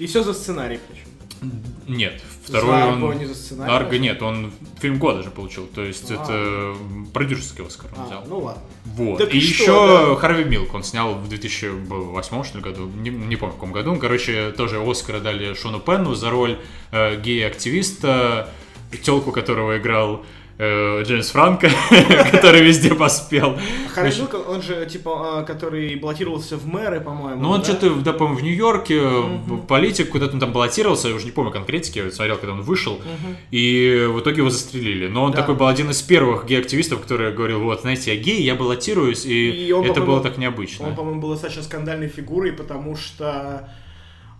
[0.00, 1.06] И все за сценарий причем.
[1.88, 3.18] Нет, второй За он...
[3.18, 6.14] Не за сценарий Арго нет, он фильм года же получил, то есть А.
[6.14, 6.76] это
[7.12, 8.24] продюсерский Оскар он А, взял.
[8.28, 8.62] ну ладно.
[8.84, 9.18] Вот.
[9.18, 10.16] Так и что, еще да?
[10.16, 13.96] Харви Милк он снял в 2008 что ли, году, не, не помню в каком году.
[13.96, 16.58] Короче, тоже Оскара дали Шону Пенну за роль
[16.92, 18.48] э, гея-активиста,
[19.02, 20.24] телку которого играл
[21.02, 21.68] Джеймс Франко,
[22.30, 23.58] который везде поспел.
[23.92, 27.42] Харри Милк, он же, типа, а, который баллотировался в мэры, по-моему.
[27.42, 29.00] Ну, он что-то, да, по-моему, в Нью-Йорке,
[29.68, 33.00] политик, куда-то он там баллотировался, я уже не помню конкретики, я смотрел, когда он вышел,
[33.50, 35.08] и в итоге его застрелили.
[35.08, 38.54] Но он такой был один из первых гей-активистов, который говорил, вот, знаете, я гей, я
[38.54, 40.88] баллотируюсь, и, это было так необычно.
[40.88, 43.68] Он, по-моему, был достаточно скандальной фигурой, потому что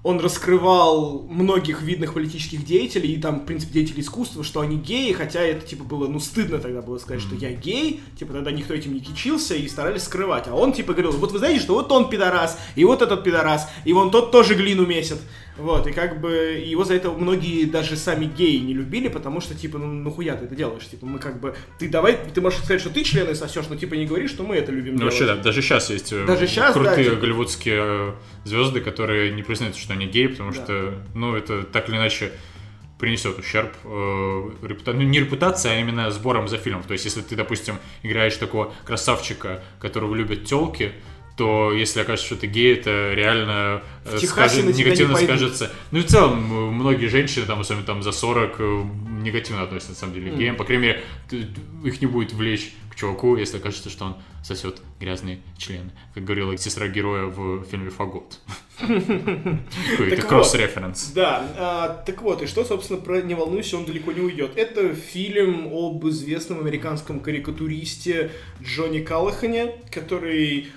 [0.02, 5.12] он раскрывал многих видных политических деятелей, и там, в принципе, деятелей искусства, что они геи,
[5.12, 8.74] хотя это, типа, было, ну, стыдно тогда было сказать, что я гей, типа, тогда никто
[8.74, 10.48] этим не кичился, и старались скрывать.
[10.48, 13.68] А он, типа, говорил, вот вы знаете, что вот он пидорас, и вот этот пидорас,
[13.84, 15.18] и вон тот тоже глину месяц.
[15.58, 16.30] Вот, и как бы
[16.64, 20.46] его за это многие даже сами геи не любили, потому что, типа, ну, нахуя ты
[20.46, 20.86] это делаешь?
[20.88, 23.94] Типа, мы как бы, ты давай, ты можешь сказать, что ты члены сосешь, но, типа,
[23.94, 25.12] не говори, что мы это любим Ну, делать.
[25.20, 27.16] вообще, да, даже сейчас есть э, Даже да, крутые типа.
[27.16, 28.12] голливудские э,
[28.44, 30.56] звезды, которые не признают, что они геи, потому Да.
[30.64, 32.32] что, ну, это так или иначе
[32.98, 33.88] принесет ущерб э,
[34.62, 36.82] репута- ну, не репутации, а именно сбором за фильмом.
[36.84, 40.92] То есть, если ты, допустим, играешь такого красавчика, которого любят телки,
[41.36, 45.70] то если окажется, что ты гей, это реально э, скажет- не негативно скажется.
[45.90, 46.42] Ну и в целом,
[46.74, 48.84] многие женщины, там, особенно там за 40, э,
[49.22, 50.56] негативно относятся на самом деле к геям.
[50.56, 51.04] По крайней мере,
[51.84, 55.90] их не будет влечь к чуваку, если окажется, что он сосет грязные члены.
[56.14, 58.38] Как говорила сестра героя в фильме «Фагот».
[58.82, 61.12] Так кросс-референс.
[61.14, 64.56] Да, а, так вот, и что, собственно, про «Не волнуйся, он далеко не уйдет».
[64.56, 70.68] Это фильм об известном американском карикатуристе Джонни Каллахане, который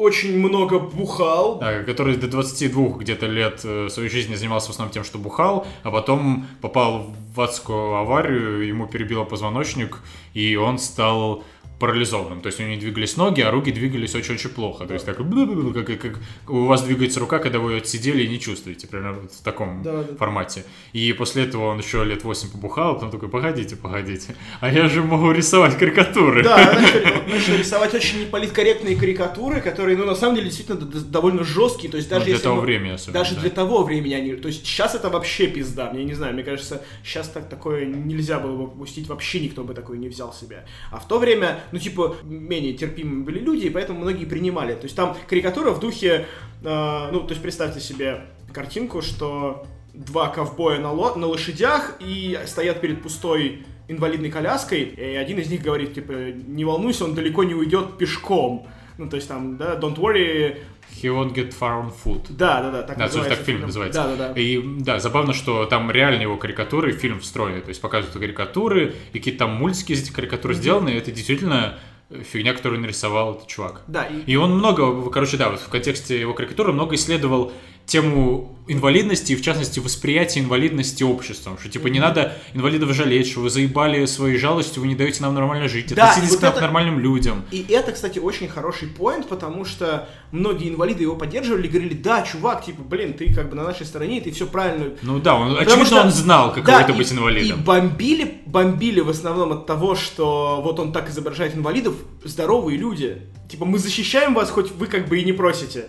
[0.00, 1.58] очень много бухал.
[1.58, 5.66] Да, который до 22 где-то лет э, своей жизни занимался в основном тем, что бухал,
[5.82, 9.98] а потом попал в адскую аварию, ему перебило позвоночник,
[10.34, 11.44] и он стал
[11.80, 12.40] парализованным.
[12.42, 14.86] То есть у него не двигались ноги, а руки двигались очень-очень плохо.
[14.86, 18.86] То есть так, как, как у вас двигается рука, когда вы отсидели и не чувствуете.
[18.86, 20.16] Примерно в таком Да, да.
[20.16, 20.64] формате.
[20.92, 24.88] И после этого он еще лет 8 побухал, а потом такой, погодите, погодите, а я
[24.88, 26.42] же могу рисовать карикатуры.
[26.44, 31.90] Да, начали, начали рисовать очень неполиткорректные карикатуры, которые, ну, на самом деле, действительно довольно жесткие.
[31.90, 33.40] То есть Ну, даже для если того мы- времени особенно, Даже да.
[33.40, 34.34] для того времени они...
[34.34, 35.90] То есть сейчас это вообще пизда.
[35.92, 39.08] Мне не знаю, мне кажется, сейчас так такое нельзя было бы попустить.
[39.08, 40.66] Вообще никто бы такое не взял себе.
[40.90, 44.74] А в то время, ну, типа, менее терпимые были люди, и поэтому многие принимали.
[44.74, 46.26] То есть там карикатура в духе...
[46.62, 52.38] э, ну, то есть представьте себе картинку, что два ковбоя на, ло- на лошадях и
[52.46, 57.42] стоят перед пустой инвалидной коляской, и один из них говорит, типа, не волнуйся, он далеко
[57.44, 58.68] не уйдет пешком.
[58.98, 60.58] Ну, то есть там, да, don't worry,
[61.02, 62.26] He won't get far on foot.
[62.30, 64.02] да, да, да, так Да, называется так фильм называется.
[64.02, 64.40] Да, да, да.
[64.40, 67.62] И да, забавно, что там реально его карикатуры, фильм встроенный.
[67.62, 71.78] То есть показывают карикатуры, и какие-то там мультики из этих карикатур сделаны, и это действительно
[72.10, 73.82] фигня, которую нарисовал этот чувак.
[73.86, 77.52] Да, и, И он много, короче, да, вот в контексте его карикатуры много исследовал
[77.86, 81.58] тему инвалидности и, в частности, восприятия инвалидности обществом.
[81.58, 85.34] Что, типа, не надо инвалидов жалеть, что вы заебали своей жалостью, вы не даете нам
[85.34, 85.92] нормально жить.
[85.92, 87.42] Да, Относитесь вот к нам это- к нормальным людям.
[87.50, 92.22] и это, кстати, очень хороший поинт, потому что многие инвалиды его поддерживали и говорили, да,
[92.22, 95.34] чувак, типа, блин, ты как бы на нашей стороне, и ты все правильно Ну да,
[95.34, 97.58] он, Потому очевидно, что- он знал, каково Да, это быть инвалидом.
[97.58, 103.22] И бомбили, бомбили в основном от того, что вот он так изображает инвалидов, здоровые люди.
[103.50, 105.86] Типа, мы защищаем вас, хоть вы как бы и не просите.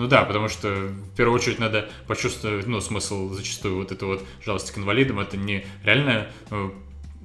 [0.00, 4.24] Ну да, потому что в первую очередь надо почувствовать, ну, смысл зачастую вот это вот
[4.42, 6.70] жалости к инвалидам, это не реально э,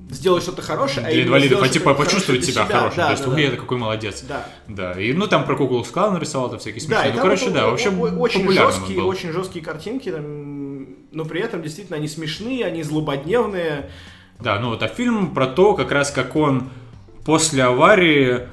[0.09, 2.97] Сделать что-то хорошее, а для именно инвалидов, а типа почувствовать себя для хорошим.
[2.97, 3.41] Да, То есть, да, ух, да.
[3.41, 4.25] я какой молодец.
[4.27, 4.45] Да.
[4.67, 7.07] Да, и ну там про Куклу Клан нарисовал, там всякие Да, смешные.
[7.07, 9.07] ну, там короче, вот да, вообще очень жесткие, был.
[9.07, 13.89] очень жесткие картинки, там, но при этом действительно они смешные, они злободневные.
[14.41, 16.69] Да, ну вот, а фильм про то, как раз как он
[17.23, 18.49] после аварии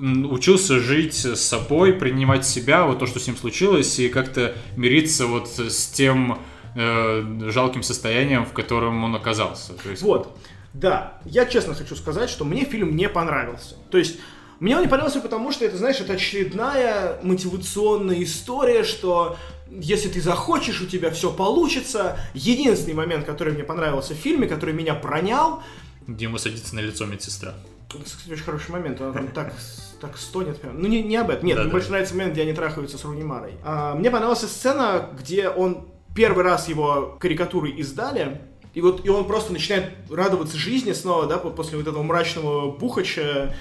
[0.00, 5.26] учился жить с собой, принимать себя, вот то, что с ним случилось, и как-то мириться
[5.26, 6.38] вот с тем
[6.74, 9.74] э, жалким состоянием, в котором он оказался.
[9.74, 10.36] То есть, Вот,
[10.72, 13.76] да, я честно хочу сказать, что мне фильм не понравился.
[13.90, 14.18] То есть,
[14.60, 19.36] мне он не понравился, потому что это, знаешь, это очередная мотивационная история, что
[19.70, 22.18] если ты захочешь, у тебя все получится.
[22.34, 25.62] Единственный момент, который мне понравился в фильме, который меня пронял,
[26.06, 27.54] где ему садится на лицо медсестра.
[27.88, 29.00] Это, кстати, очень хороший момент.
[29.00, 29.54] Она там так,
[30.00, 30.80] так стонет прям.
[30.80, 31.46] Ну, не, не об этом.
[31.46, 31.72] Нет, Да, мне да.
[31.72, 33.52] больше нравится момент, где они трахаются с Рунимарой.
[33.64, 38.40] А, мне понравилась сцена, где он первый раз его карикатуры издали,
[38.74, 42.70] и вот и он просто начинает радоваться жизни снова, да, по- после вот этого мрачного
[42.70, 43.54] бухача.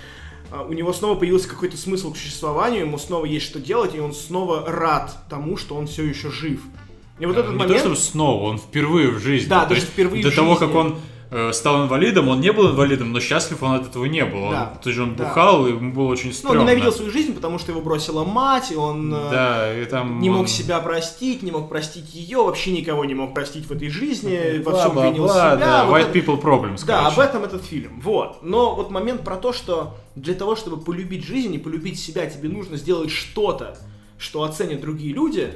[0.52, 4.00] А, У него снова появился какой-то смысл к существованию, ему снова есть что делать, и
[4.00, 6.62] он снова рад тому, что он все еще жив.
[7.20, 7.74] И вот этот не момент...
[7.74, 9.50] то, чтобы снова, он впервые в жизни.
[9.50, 10.66] Да, То даже есть впервые До в того, жизни.
[10.66, 11.00] как он
[11.52, 14.44] стал инвалидом, он не был инвалидом, но счастлив он от этого не был.
[14.46, 15.26] Он, Да, то есть он да.
[15.26, 16.62] бухал, и ему было очень Ну, он стрёмно.
[16.62, 19.14] ненавидел свою жизнь, потому что его бросила мать, он...
[19.14, 20.20] э, Да, и там...
[20.22, 23.72] не мог он- себя простить, не мог простить ее, вообще никого не мог простить в
[23.72, 25.56] этой жизни, во Бла, всем бла, винил бла, себя.
[25.58, 27.14] да, вот white это- people problems, Да, короче.
[27.16, 28.02] об этом этот фильм.
[28.04, 28.40] Вот.
[28.42, 32.50] Но вот момент про то, что для того, чтобы полюбить жизнь и полюбить себя, тебе
[32.50, 33.78] нужно сделать что-то,
[34.18, 35.54] что оценят другие люди.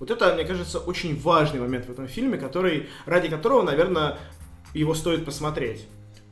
[0.00, 4.18] Вот это, мне кажется, очень важный момент в этом фильме, который, ради которого, наверное,
[4.74, 5.86] его стоит посмотреть.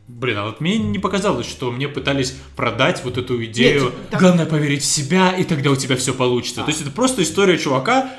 [0.08, 3.84] Блин, а вот мне не показалось, что мне пытались продать вот эту идею.
[3.84, 6.62] Нет, там- Главное поверить в себя, и тогда у тебя все получится.
[6.62, 6.64] А.
[6.64, 8.10] То есть это просто история чувака,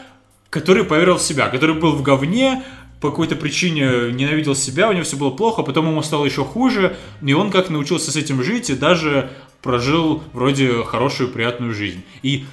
[0.50, 2.64] который поверил в себя, который был в говне,
[3.02, 6.96] по какой-то причине ненавидел себя, у него все было плохо, потом ему стало еще хуже,
[7.22, 12.04] и он как научился с этим жить и даже прожил вроде хорошую, приятную жизнь.
[12.22, 12.46] И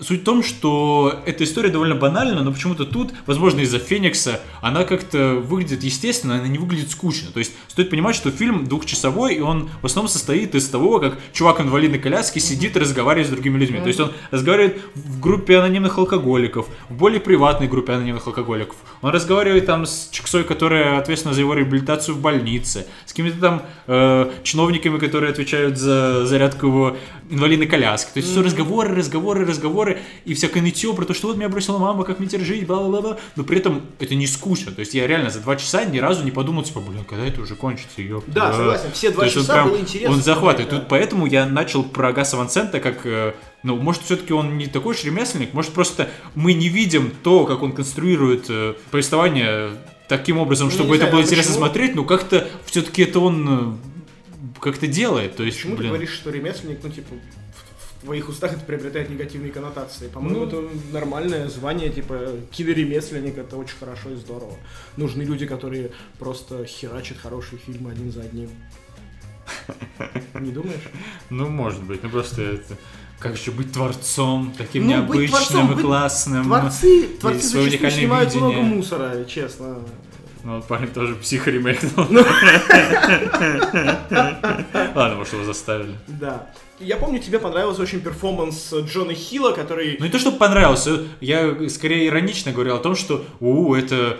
[0.00, 4.84] Суть в том, что эта история довольно банальна, но почему-то тут, возможно, из-за Феникса, она
[4.84, 7.30] как-то выглядит естественно, она не выглядит скучно.
[7.30, 11.18] То есть стоит понимать, что фильм двухчасовой, и он в основном состоит из того, как
[11.32, 13.78] чувак в инвалидной коляске сидит и разговаривает с другими людьми.
[13.78, 18.76] То есть он разговаривает в группе анонимных алкоголиков, в более приватной группе анонимных алкоголиков.
[19.00, 23.62] Он разговаривает там с чексой, которая ответственна за его реабилитацию в больнице, с какими-то там
[23.86, 26.96] э, чиновниками, которые отвечают за зарядку его
[27.30, 28.12] инвалидной коляски.
[28.12, 29.83] То есть все разговоры, разговоры, разговоры
[30.24, 33.18] и всякое нытье про то, что вот меня бросила мама, как мне теперь жить, бла-бла-бла.
[33.36, 34.72] Но при этом это не скучно.
[34.72, 37.40] То есть я реально за два часа ни разу не подумал, типа, блин, когда это
[37.40, 38.30] уже кончится, ёпта.
[38.30, 40.68] Да, согласен, все два часа прям- было интересно Он захватывает.
[40.68, 43.04] смотреть, Тут поэтому я начал про Гаса Ван Сента как...
[43.06, 47.44] э, Ну, может, все-таки он не такой уж ремесленник, может, просто мы не видим то,
[47.46, 49.70] как он конструирует э, повествование
[50.08, 51.64] таким образом, Ну, чтобы это знаю, было а интересно почему?
[51.66, 55.36] смотреть, но как-то все-таки это он э, как-то делает.
[55.36, 57.14] То есть, Почему ты блин, говоришь, что ремесленник, ну, типа,
[58.04, 60.08] в, твоих устах это приобретает негативные коннотации?
[60.08, 60.46] По-моему, Ну.
[60.46, 64.54] это нормальное звание, типа, киноремесленник, это очень хорошо и здорово.
[64.98, 68.50] Нужны люди, которые просто херачат хорошие фильмы один за одним.
[70.38, 70.82] Не думаешь?
[71.30, 72.76] ну, может быть, ну просто это...
[73.20, 76.44] Как же быть творцом, таким Ну, необычным творцом, и быть классным.
[76.44, 78.76] Творцы, творцы зачастую снимают много видение.
[78.76, 79.78] мусора, честно.
[80.42, 81.80] Ну, вот парень тоже психоремейк.
[84.94, 85.94] Ладно, может, его заставили.
[86.06, 86.50] Да.
[86.80, 89.96] Я помню, тебе понравился очень перформанс Джона Хилла, который...
[89.98, 94.18] Ну не то, чтобы понравился, я скорее иронично говорил о том, что у это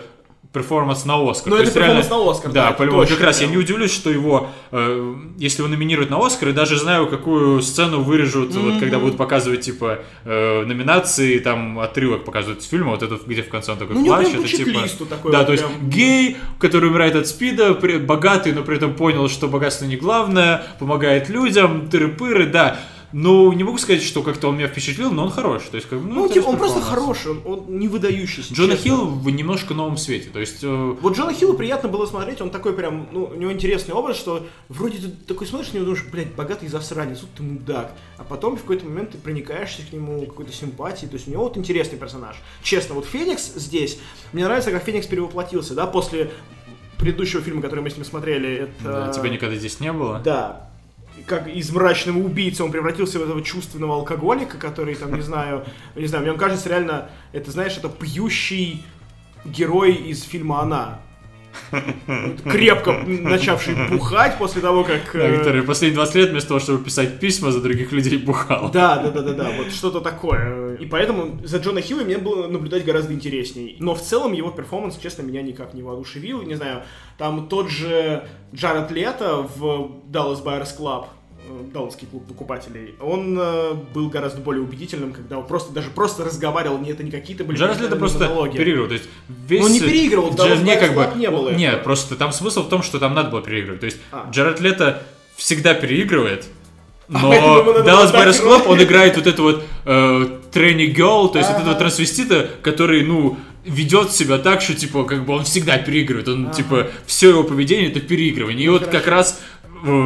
[0.55, 1.51] перформанс на Оскар.
[1.51, 3.05] Ну, То это реально- перформанс на Оскар, Да, да, по-любому.
[3.05, 6.77] Как раз я не удивлюсь, что его, э, если его номинируют на Оскар, и даже
[6.77, 12.67] знаю, какую сцену вырежут, вот когда будут показывать, типа, э, номинации, там, отрывок показывают из
[12.67, 14.79] фильма, вот этот, где в конце он такой Ну, плачет, это, типа...
[15.09, 15.89] такой Да, вот то есть прям.
[15.89, 20.63] гей, который умирает от спида, при- богатый, но при этом понял, что богатство не главное,
[20.79, 22.79] помогает людям, тыры-пыры, да.
[23.17, 25.69] Ну, не могу сказать, что как-то он меня впечатлил, но он хороший.
[25.69, 28.53] То есть, как, ну, Ну, типа, он просто хороший, он, он не выдающийся.
[28.53, 28.89] Джона честно.
[28.89, 30.29] Хилл в немножко новом свете.
[30.31, 33.53] То есть, э, Вот Джона Хилла приятно было смотреть, он такой прям, ну, у него
[33.53, 37.43] интересный образ, что вроде ты такой смотришь на него, думаешь, блядь, богатый засранец, тут ты
[37.43, 37.93] мудак.
[38.17, 41.43] А потом в какой-то момент ты проникаешься к нему какой-то симпатией, то есть у него
[41.43, 42.35] вот интересный персонаж.
[42.63, 43.97] Честно, вот Феникс здесь,
[44.33, 46.31] мне нравится, как Феникс перевоплотился, да, после
[46.97, 48.71] предыдущего фильма, который мы с ним смотрели, это...
[48.83, 50.19] да, тебя никогда здесь не было.
[50.21, 50.69] Да.
[51.25, 55.65] Как из мрачного убийцы он превратился в этого чувственного алкоголика, который там, не знаю,
[55.95, 58.83] не знаю, мне кажется, реально, это, знаешь, это пьющий
[59.43, 60.99] герой из фильма «Она».
[62.49, 65.11] Крепко начавший бухать после того, как...
[65.13, 68.71] Да, э, который последние 20 лет вместо того, чтобы писать письма за других людей, бухал.
[68.71, 70.75] Да, да, да, да, да, вот что-то такое.
[70.75, 73.77] И поэтому за Джона Хилла мне было наблюдать гораздо интересней.
[73.79, 76.41] Но в целом его перформанс, честно, меня никак не воодушевил.
[76.41, 76.83] Не знаю,
[77.17, 81.05] там тот же Джаред Лето в Dallas Buyers Club,
[81.47, 86.23] э, Далласский клуб покупателей, он э, был гораздо более убедительным, когда он просто даже просто
[86.23, 88.57] разговаривал, не это не какие-то были Джаред Лето постоянные просто монологи.
[88.57, 88.87] переигрывал.
[88.87, 89.09] То есть
[89.47, 89.59] весь...
[89.61, 91.19] Ну, он не переигрывал, в Джа- Dallas не, как бы...
[91.19, 93.79] Не было Нет, просто там смысл в том, что там надо было переигрывать.
[93.79, 94.27] То есть А.
[94.31, 95.03] Джаред Лето
[95.35, 96.45] всегда переигрывает,
[97.07, 101.55] но надо Dallas так Club, он играет вот эту вот э, тренни то есть вот
[101.57, 101.61] Ага.
[101.61, 106.27] этого трансвестита, который, ну, ведет себя так, что, типа, как бы он всегда переигрывает.
[106.27, 108.63] Он, типа, все его поведение это переигрывание.
[108.63, 108.99] И Ну, вот хорошо.
[108.99, 109.54] как раз э,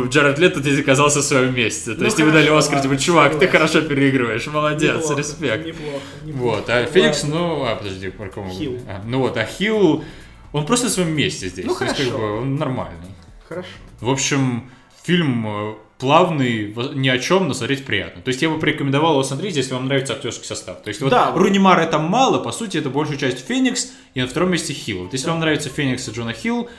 [0.09, 1.91] Джаред Лето здесь оказался в своем месте.
[1.93, 3.51] То Ну, есть тебе дали хорошо, Оскар, типа, чувак, ты согласен.
[3.51, 5.65] хорошо переигрываешь, молодец, Неплохо, респект.
[5.67, 6.55] Неплохо, неплохо.
[6.57, 7.37] Вот, а Феникс, Ладно.
[7.37, 8.49] ну, а, подожди, про кого?
[8.49, 8.79] Хилл.
[8.87, 10.03] А, ну вот, а Хилл,
[10.51, 11.65] он просто в своем месте здесь.
[11.65, 12.17] Ну, То есть, как хорошо.
[12.17, 13.09] бы, он нормальный.
[13.47, 13.67] Хорошо.
[14.01, 14.69] В общем,
[15.03, 18.21] фильм э, плавный, ни о чем, но смотреть приятно.
[18.21, 20.81] То есть я бы порекомендовал его смотреть, если вам нравится актерский состав.
[20.81, 21.31] То есть вот Да.
[21.35, 25.03] Руни Мара там мало, по сути, это большую часть Феникс, и на втором месте Хилл.
[25.03, 26.69] Вот если вам нравится Феникс и Джона Хилл,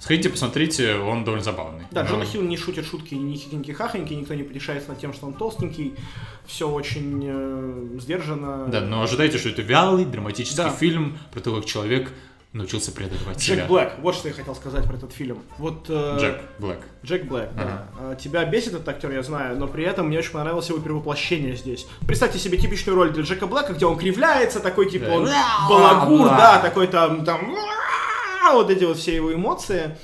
[0.00, 1.84] сходите, посмотрите, он довольно забавный.
[1.92, 5.26] Да, Джона Хилл не шутит шутки, ни хихоньки хахоньки, никто не потешается над тем, что
[5.26, 5.94] он толстенький.
[6.46, 8.66] Все очень э, сдержанно.
[8.66, 10.70] Да, но ожидайте, что это вялый, драматический Да.
[10.70, 12.10] фильм про то, как человек
[12.52, 13.66] научился преодолевать Джек себя.
[13.66, 15.38] Блэк, вот что я хотел сказать про этот фильм.
[15.58, 16.80] Вот э, Джек Блэк.
[17.04, 17.86] Джек Блэк, да.
[17.96, 21.54] А, Тебя бесит этот актер, я знаю, но при этом мне очень понравилось его перевоплощение
[21.54, 21.86] здесь.
[22.08, 25.12] Представьте себе типичную роль для Джека Блэка, где он кривляется, такой типа Да.
[25.14, 25.28] он
[25.68, 27.54] балагур, да, такой там, там
[28.52, 29.96] вот эти вот все его эмоции.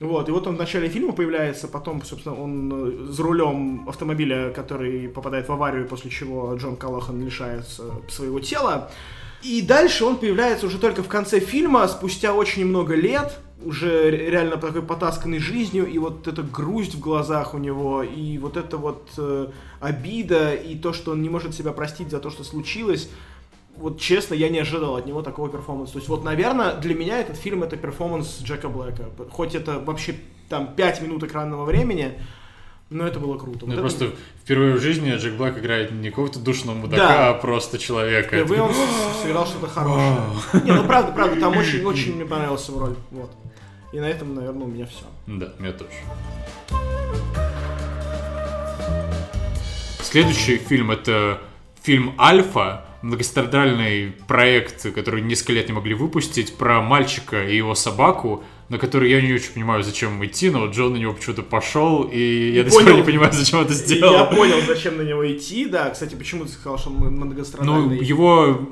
[0.00, 4.50] Вот, и вот он в начале фильма появляется, потом, собственно, он э, за рулем автомобиля,
[4.50, 8.90] который попадает в аварию, после чего Джон Каллахан лишается своего тела.
[9.42, 14.30] И дальше он появляется уже только в конце фильма, спустя очень много лет, уже ре-
[14.30, 18.76] реально такой потасканный жизнью, и вот эта грусть в глазах у него, и вот эта
[18.76, 19.48] вот э,
[19.80, 23.08] обида, и то, что он не может себя простить за то, что случилось,
[23.76, 25.94] вот честно, я не ожидал от него такого перформанса.
[25.94, 29.04] То есть вот, наверное, для меня этот фильм это перформанс Джека Блэка.
[29.30, 30.14] Хоть это вообще
[30.48, 32.12] там 5 минут экранного времени,
[32.90, 33.60] но это было круто.
[33.62, 34.10] Ну, Вот это- просто
[34.42, 37.30] впервые в жизни Джек Блэк играет не какого-то душного мудака, Да.
[37.30, 38.28] а просто человека.
[38.36, 40.16] Впервые он с- сыграл что-то хорошее.
[40.64, 42.96] Не, ну правда, правда, там очень-очень мне понравилась его роль.
[43.10, 43.30] Вот.
[43.92, 45.04] И на этом, наверное, у меня все.
[45.26, 45.90] Да, мне тоже.
[50.02, 51.40] Следующий фильм это
[51.82, 58.42] фильм Альфа, многострадальный проект, который несколько лет не могли выпустить, про мальчика и его собаку,
[58.68, 62.52] на который я не очень понимаю, зачем идти, но Джон на него почему-то пошел, и
[62.54, 62.96] я до сих пор понял.
[62.98, 64.26] не понимаю, зачем это Я сделал.
[64.34, 65.90] понял, зачем на него идти, да.
[65.90, 67.98] Кстати, почему ты сказал, что он Ну, многострадальный?
[68.04, 68.68] его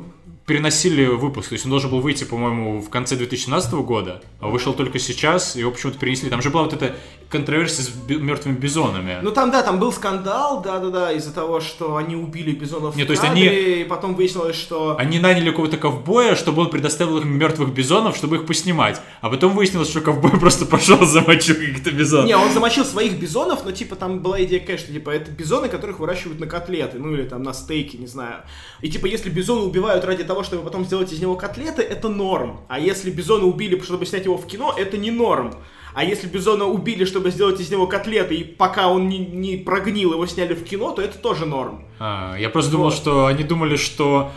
[0.47, 4.73] переносили выпуск, то есть он должен был выйти, по-моему, в конце 2017 года, а вышел
[4.73, 6.31] только сейчас, его почему-то перенесли.
[6.31, 6.97] Там же была вот эта
[7.33, 9.19] контроверсия с би- мертвыми бизонами.
[9.23, 13.07] Ну там, да, там был скандал, да-да-да, из-за того, что они убили бизонов Не, в
[13.07, 14.97] то есть кадре, и потом выяснилось, что...
[14.99, 19.01] Они наняли какого-то ковбоя, чтобы он предоставил им мертвых бизонов, чтобы их поснимать.
[19.23, 22.27] А потом выяснилось, что ковбой просто пошел замочил каких-то бизонов.
[22.27, 26.01] Не, он замочил своих бизонов, но типа там была идея, конечно, типа это бизоны, которых
[26.01, 28.43] выращивают на котлеты, ну или там на стейки, не знаю.
[28.83, 32.61] И типа если бизона убивают ради того, чтобы потом сделать из него котлеты, это норм.
[32.69, 35.53] А если бизона убили, чтобы снять его в кино, это не норм.
[35.95, 40.13] А если бизона убили, чтобы сделать из него котлеты, и пока он не, не прогнил,
[40.15, 41.85] его сняли в кино, то это тоже норм.
[42.01, 42.95] А, я просто думал, Вот.
[42.95, 44.31] что они думали, что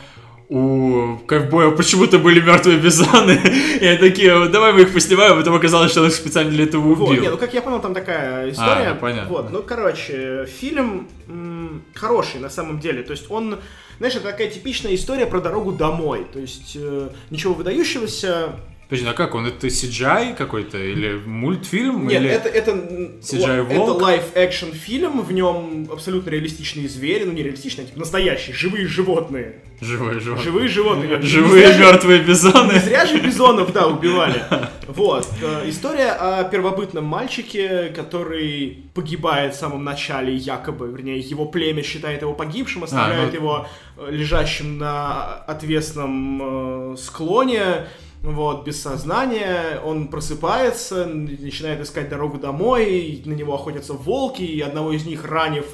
[0.47, 3.39] у ковбоя почему-то были мертвые бизоны.
[3.81, 6.65] И они такие, давай мы их поснимаем, а потом оказалось, что он их специально для
[6.65, 7.23] этого Вот, убил.
[7.23, 8.89] не, ну как я понял, там такая история.
[8.89, 9.29] А, понятно.
[9.29, 13.01] Вот, ну короче, фильм м, хороший на самом деле.
[13.01, 13.57] То есть он,
[13.97, 16.25] знаешь, это такая типичная история про дорогу домой.
[16.31, 18.59] То есть э, ничего выдающегося.
[18.87, 19.47] Подожди, а как он?
[19.47, 20.77] Это CGI какой-то?
[20.77, 22.07] Или мультфильм?
[22.07, 22.29] Нет, или...
[22.29, 24.01] это, это, CGI это волк?
[24.01, 29.61] live-action фильм, в нем абсолютно реалистичные звери, ну не реалистичные, а типа настоящие, живые животные.
[29.81, 30.41] Живой, живой.
[30.41, 31.21] Живые животные.
[31.21, 32.73] Живые зря мертвые бизоны.
[32.73, 34.41] Не зря же бизонов, да, убивали.
[34.87, 35.27] Вот.
[35.41, 42.21] э, История о первобытном мальчике, который погибает в самом начале, якобы, вернее, его племя считает
[42.21, 43.67] его погибшим, оставляет ну- его
[43.97, 47.87] э, лежащим на отвесном э, склоне,
[48.25, 54.93] вот, без сознания, он просыпается, начинает искать дорогу домой, на него охотятся волки, и одного
[54.93, 55.65] из них ранив,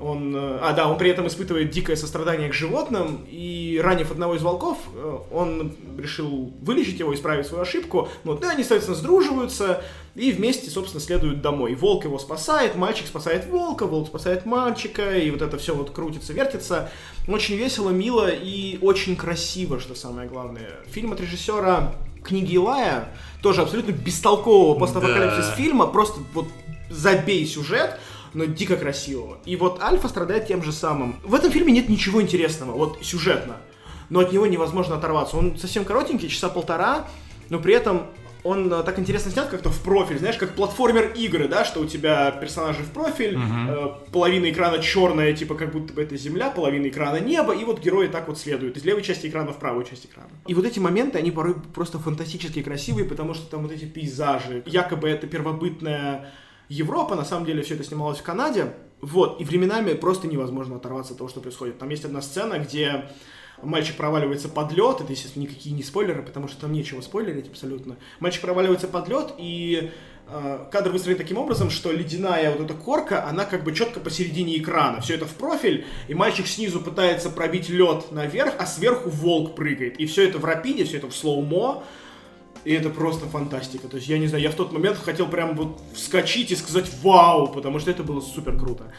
[0.00, 4.34] он, э, а да, он при этом испытывает дикое сострадание к животным, и ранив одного
[4.34, 9.84] из волков, э, он решил вылечить его, исправить свою ошибку, ну, да, они, соответственно, сдруживаются,
[10.14, 11.74] и вместе, собственно, следуют домой.
[11.74, 16.32] Волк его спасает, мальчик спасает волка, волк спасает мальчика, и вот это все вот крутится,
[16.32, 16.90] вертится.
[17.26, 20.70] Очень весело, мило и очень красиво, что самое главное.
[20.86, 23.12] Фильм от режиссера книги Илая,
[23.42, 25.54] тоже абсолютно бестолкового постапокалипсис Да.
[25.56, 26.46] фильма, просто вот
[26.88, 27.98] забей сюжет,
[28.32, 29.38] но дико красивого.
[29.44, 31.16] И вот Альфа страдает тем же самым.
[31.22, 33.56] В этом фильме нет ничего интересного, вот сюжетно,
[34.10, 35.36] но от него невозможно оторваться.
[35.36, 37.06] Он совсем коротенький, часа полтора,
[37.50, 38.06] но при этом
[38.44, 41.86] он э, так интересно снят как-то в профиль, знаешь, как платформер игры, да, что у
[41.86, 46.86] тебя персонажи в профиль, э, половина экрана черная, типа как будто бы это земля, половина
[46.88, 50.04] экрана небо, и вот герои так вот следуют из левой части экрана в правую часть
[50.04, 50.28] экрана.
[50.46, 54.62] И вот эти моменты, они порой просто фантастически красивые, потому что там вот эти пейзажи,
[54.66, 56.30] якобы это первобытная
[56.68, 61.12] Европа, на самом деле все это снималось в Канаде, вот, и временами просто невозможно оторваться
[61.12, 61.78] от того, что происходит.
[61.78, 63.06] Там есть одна сцена, где
[63.64, 67.96] мальчик проваливается под лед, это, естественно, никакие не спойлеры, потому что там нечего спойлерить абсолютно.
[68.20, 69.90] Мальчик проваливается под лед, и
[70.28, 74.58] э, кадр выстроен таким образом, что ледяная вот эта корка, она как бы четко посередине
[74.58, 75.00] экрана.
[75.00, 79.98] Все это в профиль, и мальчик снизу пытается пробить лед наверх, а сверху волк прыгает.
[79.98, 81.82] И все это в рапиде, все это в слоумо.
[82.64, 83.88] И это просто фантастика.
[83.88, 86.90] То есть, я не знаю, я в тот момент хотел прям вот вскочить и сказать
[87.02, 88.90] «Вау!», потому что это было супер круто.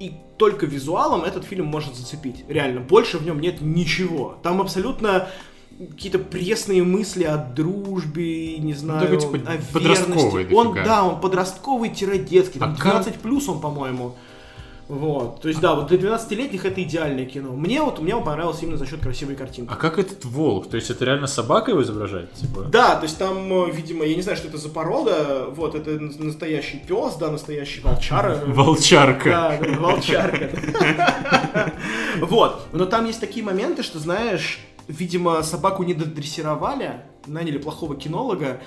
[0.00, 2.44] И только визуалом этот фильм может зацепить.
[2.48, 4.36] Реально, больше в нем нет ничего.
[4.42, 5.28] Там абсолютно
[5.78, 10.54] какие-то пресные мысли о дружбе, не знаю, Такой, типа, о подростковый верности.
[10.54, 10.84] Он, дофига.
[10.84, 14.14] да, он подростковый-детский, там А как- 12 плюс он, по-моему.
[14.88, 17.52] Вот, то есть, да, вот для 12-летних это идеальное кино.
[17.52, 19.72] Мне вот, мне он понравился именно за счет красивой картинки.
[19.72, 20.68] А как этот волк?
[20.68, 22.30] То есть это реально собака его изображает?
[22.34, 22.64] Типа?
[22.64, 25.98] Да, то есть там, э, видимо, я не знаю, что это за порода, вот, это
[25.98, 28.42] настоящий пес, да, настоящий волчара.
[28.46, 29.30] Волчарка.
[29.30, 30.50] Да, да, волчарка.
[32.20, 38.60] Вот, но там есть такие моменты, что, знаешь, видимо, собаку не додрессировали, наняли плохого кинолога,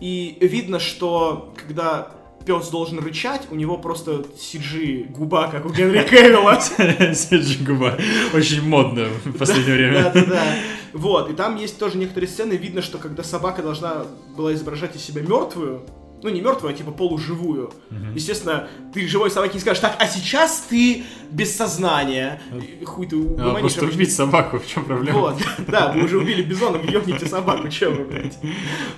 [0.00, 2.08] и видно, что когда
[2.44, 6.60] пес должен рычать, у него просто CG губа, как у Генри Кевилла.
[7.14, 7.98] Седжи губа.
[8.34, 10.02] Очень модно в последнее время.
[10.04, 10.42] Да, да, да.
[10.92, 14.04] Вот, и там есть тоже некоторые сцены, видно, что когда собака должна
[14.36, 15.82] была изображать из себя мертвую,
[16.22, 17.72] ну не мертвую, а типа полуживую.
[18.14, 22.40] Естественно, ты живой собаке не скажешь, так, а сейчас ты без сознания.
[22.80, 23.96] И Хуй ты угомонишь просто обычно.
[23.96, 25.18] убить собаку, в чем проблема?
[25.18, 28.38] Вот, да, вы уже убили бизона, ёбните собаку, чё вы, блядь.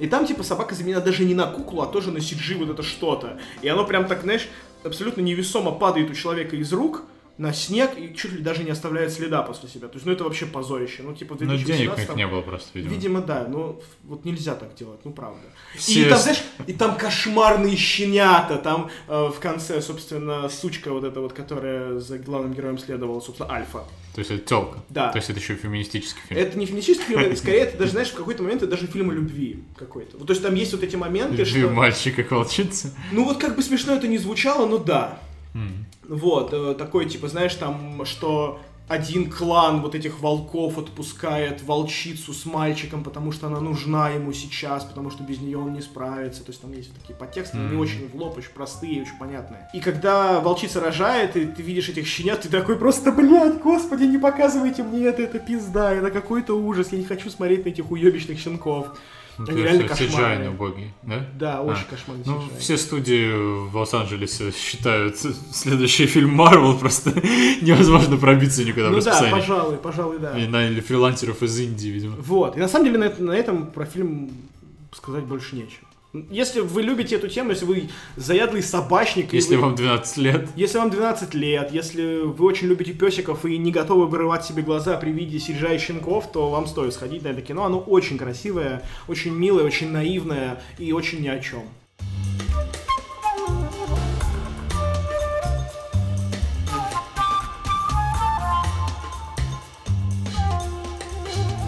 [0.00, 2.82] И там, типа, собака заменена даже не на куклу, а тоже на CG вот это
[2.82, 3.38] что-то.
[3.62, 4.48] И оно прям так, знаешь,
[4.82, 7.04] абсолютно невесомо падает у человека из рук
[7.36, 9.88] на снег и чуть ли даже не оставляет следа после себя.
[9.88, 11.02] То есть, ну это вообще позорище.
[11.02, 12.94] Ну, типа, в Ну, денег 2018 них не было просто, видимо.
[12.94, 15.42] Видимо, да, но вот нельзя так делать, ну правда.
[15.76, 21.04] Все И там, знаешь, и там кошмарные щенята, там э, в конце, собственно, сучка вот
[21.04, 23.84] эта вот, которая за главным героем следовала, собственно, Альфа.
[24.14, 24.78] То есть это телка.
[24.88, 25.08] Да.
[25.08, 26.40] То есть это еще феминистический фильм.
[26.40, 29.10] Это не феминистический фильм, это скорее, это даже, знаешь, в какой-то момент это даже фильм
[29.10, 30.18] о любви какой-то.
[30.18, 31.70] Вот, то есть там есть вот эти моменты, Любви что...
[31.70, 32.94] мальчик как волчица.
[33.10, 35.18] Ну вот как бы смешно это не звучало, но да.
[36.08, 42.44] Вот, э, такой, типа, знаешь, там, что один клан вот этих волков отпускает волчицу с
[42.44, 46.44] мальчиком, потому что она нужна ему сейчас, потому что без нее он не справится.
[46.44, 49.68] То есть там есть такие подтексты, но не очень в лоб, очень простые, очень понятные.
[49.72, 54.18] И когда волчица рожает, и ты видишь этих щенят, ты такой просто, блядь, господи, не
[54.18, 58.38] показывайте мне это, это пизда, это какой-то ужас, я не хочу смотреть на этих уебищных
[58.38, 58.98] щенков.
[59.38, 60.50] Ну, Они реально CGI кошмарные.
[60.50, 61.26] убогий, да?
[61.34, 61.90] Да, очень А.
[61.90, 62.58] кошмарный Ну, CGI.
[62.60, 67.10] все студии в Лос-Анджелесе считают следующий фильм Марвел просто
[67.62, 69.30] невозможно пробиться никуда в Ну да, расписании.
[69.40, 70.38] пожалуй, пожалуй, да.
[70.38, 72.16] И наняли фрилансеров из Индии, видимо.
[72.18, 72.56] Вот.
[72.56, 74.30] И на самом деле на, на этом про фильм
[74.92, 75.86] сказать больше нечего.
[76.30, 80.48] Если вы любите эту тему, если вы заядлый собачник, Если вы- вам 12 лет.
[80.54, 84.96] если вам 12 лет, если вы очень любите песиков и не готовы вырывать себе глаза
[84.96, 87.64] при виде CGI щенков, то вам стоит сходить на это кино.
[87.64, 91.64] Оно очень красивое, очень милое, очень наивное и очень ни о чем.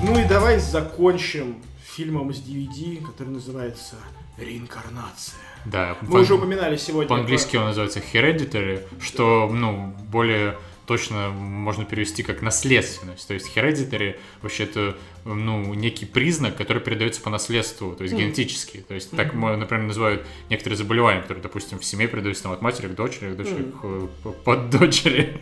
[0.03, 3.97] Ну и давай закончим фильмом с DVD, который называется
[4.39, 5.35] «Реинкарнация».
[5.65, 7.09] Да, Мы по- уже упоминали сегодня.
[7.09, 10.57] По-английски он называется Hereditary, что, ну, более
[10.87, 13.27] точно можно перевести как наследственность.
[13.27, 18.85] То есть Hereditary вообще это, ну, некий признак, который передается по наследству, то есть генетически.
[18.87, 22.63] То есть так, мо- например, называют некоторые заболевания, которые, допустим, в семье передаются там, от
[22.63, 24.07] матери к дочери, к дочери к э,
[24.45, 25.37] под дочери.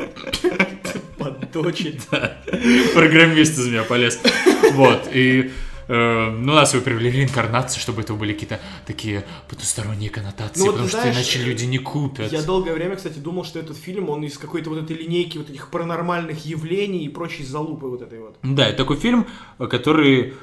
[1.18, 1.98] Под дочерь.
[2.94, 4.18] Программист из меня полез.
[4.72, 5.52] Вот, и
[5.88, 10.66] э, ну, нас его привели в реинкарнацию, чтобы это были какие-то такие потусторонние коннотации, Ну,
[10.66, 12.32] вот потому ты что знаешь, иначе люди не купят.
[12.32, 15.50] Я долгое время, кстати, думал, что этот фильм, он из какой-то вот этой линейки вот
[15.50, 18.36] этих паранормальных явлений и прочей залупы вот этой вот.
[18.42, 19.26] Да, это такой фильм,
[19.58, 20.34] который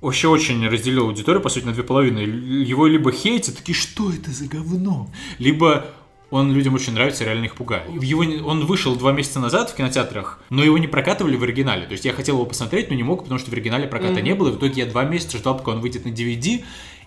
[0.00, 2.18] вообще очень разделил аудиторию, по сути, на две половины.
[2.18, 5.10] Его либо хейтят, такие, что это за говно?
[5.38, 5.86] Либо
[6.30, 7.84] он людям очень нравится, реально их пугает.
[8.02, 11.86] Его, он вышел два месяца назад в кинотеатрах, но его не прокатывали в оригинале.
[11.86, 14.34] То есть я хотел его посмотреть, но не мог, потому что в оригинале проката не
[14.34, 14.48] было.
[14.48, 16.64] И в итоге я два месяца ждал, пока он выйдет на DVD.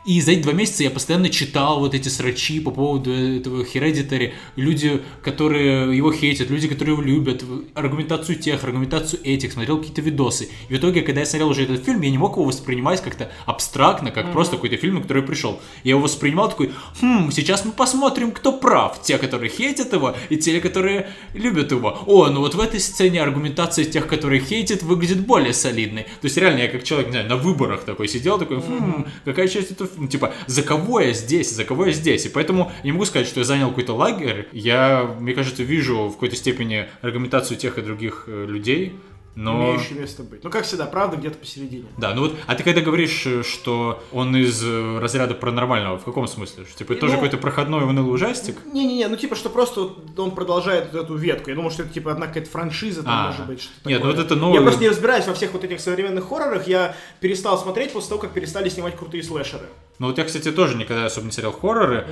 [0.07, 4.31] И за эти два месяца я постоянно читал вот эти срачи по поводу этого Hereditary.
[4.55, 7.43] Люди, которые его хейтят, люди, которые его любят,
[7.73, 10.47] аргументацию тех, аргументацию этих, смотрел какие-то видосы.
[10.69, 13.29] И в итоге, когда я смотрел уже этот фильм, я не мог его воспринимать как-то
[13.45, 15.59] абстрактно, как просто какой-то фильм, на который пришел.
[15.83, 19.01] Я его воспринимал такой, хм, сейчас мы посмотрим, кто прав.
[19.01, 21.99] Те, которые хейтят его, и те, которые любят его.
[22.05, 26.03] О, ну вот в этой сцене аргументация тех, которые хейтят, выглядит более солидной.
[26.03, 29.49] То есть реально я как человек, не знаю, на выборах такой сидел, такой, хм, какая
[29.49, 32.25] часть этого фильма, типа, за кого я здесь, за кого я здесь.
[32.25, 34.47] И поэтому я не могу сказать, что я занял какой-то лагерь.
[34.51, 38.95] Я, мне кажется, вижу в какой-то степени аргументацию тех и других э, людей,
[39.37, 39.75] Но...
[39.75, 40.43] имеющие место быть.
[40.43, 41.85] Ну, как всегда, правда где-то посередине.
[41.97, 46.03] Да, ну вот, а ты когда говоришь, э, что он из э, разряда паранормального, в
[46.03, 46.65] каком смысле?
[46.65, 48.57] Что, типа, это тоже Ну- какой-то проходной унылый ужастик?
[48.65, 51.51] Не-не-не, ну типа, что просто вот он продолжает вот эту ветку.
[51.51, 53.27] Я думал, что это типа одна какая-то франшиза, там, А.
[53.27, 55.63] может быть, что-то Нет, ну вот это новый- Я просто не разбираюсь во всех вот
[55.63, 56.67] этих современных хоррорах.
[56.67, 59.67] Я перестал смотреть после того, как перестали снимать крутые слэшеры.
[59.99, 62.07] Ну вот я, кстати, тоже никогда особо не смотрел хорроры,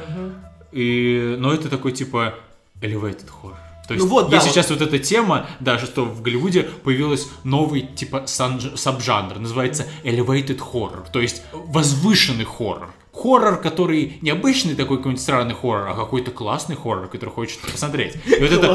[0.71, 1.35] и...
[1.39, 2.35] но это такой, типа,
[2.81, 3.55] elevated horror.
[3.87, 4.55] То есть, Ну вот, да, есть вот.
[4.55, 11.05] сейчас вот эта тема, даже что в Голливуде появилась новый, типа, сабжанр, называется elevated horror,
[11.11, 12.93] то есть возвышенный хоррор.
[13.13, 18.15] Хоррор, который не обычный такой какой-нибудь странный хоррор, а какой-то классный хоррор, который хочется посмотреть.
[18.25, 18.67] И вот это,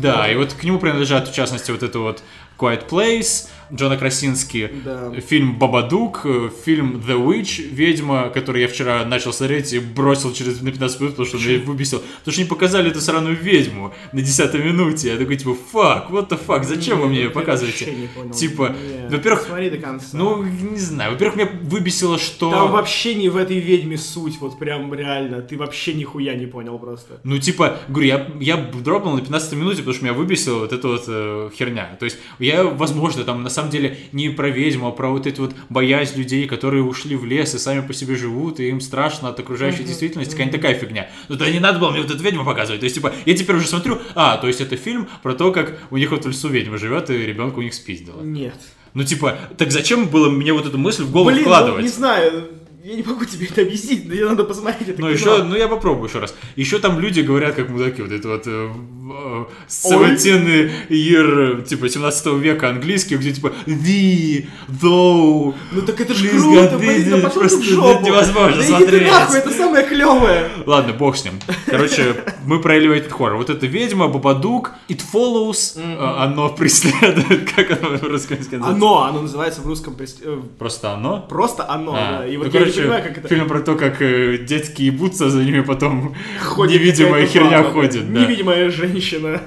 [0.00, 2.22] да, и вот к нему принадлежат, в частности, вот это вот
[2.58, 5.12] Quiet Place, Джона Красински, Да.
[5.20, 10.60] фильм Бабадук, э, фильм The Witch, ведьма, который я вчера начал смотреть и бросил через
[10.62, 11.98] на 15 минут, потому что меня выбесил.
[12.20, 15.08] Потому что не показали эту сраную ведьму на 10 минуте.
[15.08, 17.92] Я такой, типа, фак, what the fuck, зачем вы мне ее показываете?
[17.92, 18.32] не.
[18.32, 20.06] Типа, Не, во-первых, Смотри до конца.
[20.14, 22.50] ну, не знаю, во-первых, меня выбесило, что...
[22.50, 25.42] Там вообще не в этой ведьме суть, вот прям реально.
[25.42, 27.20] Ты вообще нихуя не понял просто.
[27.22, 30.88] Ну, типа, говорю, я, я дропнул на 15 минуте, потому что меня выбесила вот эта
[30.88, 31.96] вот э, херня.
[32.00, 35.42] То есть, я, возможно, там, на самом деле, не про ведьму, а про вот эту
[35.42, 39.28] вот боязнь людей, которые ушли в лес и сами по себе живут, и им страшно
[39.28, 41.10] от окружающей действительности, какая-нибудь такая фигня.
[41.28, 42.80] Ну, да не надо было мне вот эту ведьму показывать.
[42.80, 45.78] То есть, типа, я теперь уже смотрю, а, то есть, это фильм про то, как
[45.90, 48.22] у них вот в лесу ведьма живет, и ребенка у них спиздила.
[48.22, 48.54] Нет.
[48.94, 51.82] Ну, типа, так зачем было мне вот эту мысль в голову Блин, ну, вкладывать?
[51.82, 52.48] не знаю.
[52.88, 55.68] Я не могу тебе это объяснить, но тебе надо посмотреть это Ну, еще, ну, я
[55.68, 56.34] попробую еще раз.
[56.56, 58.70] Еще там люди говорят, как мудаки, вот это вот э,
[59.12, 66.22] э, 17 year, типа, 17 века английский, где типа the, though, Ну так это ж
[66.24, 68.06] Please, круто, блин, да пошел в жопу.
[68.06, 68.88] невозможно да смотреть.
[68.88, 70.50] иди ты нахуй, это самое клевое.
[70.64, 71.34] Ладно, бог с ним.
[71.66, 72.14] Короче,
[72.46, 73.36] мы про Elevated Horror.
[73.36, 78.70] Вот эта ведьма, Бабадук, It Follows, э, оно преследует, как оно в русском называется?
[78.70, 81.20] Оно, оно называется в русском прес- э, Просто оно?
[81.28, 82.26] просто оно, А, да.
[82.26, 85.30] И ну, вот я короче, понимаю, как это фильм про то, как э, детки ебутся,
[85.30, 88.12] за ними потом ходит невидимая херня баба, ходит.
[88.12, 88.20] да.
[88.20, 89.42] Невидимая женщина.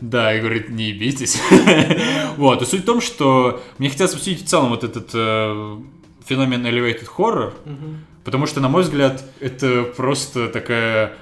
[0.00, 1.40] Да, и говорит, не ебитесь.
[2.36, 5.76] Вот, и суть в том, что мне хотелось обсудить в целом вот этот э,
[6.26, 7.52] феномен elevated horror,
[8.24, 11.14] потому что, на мой взгляд, это просто такая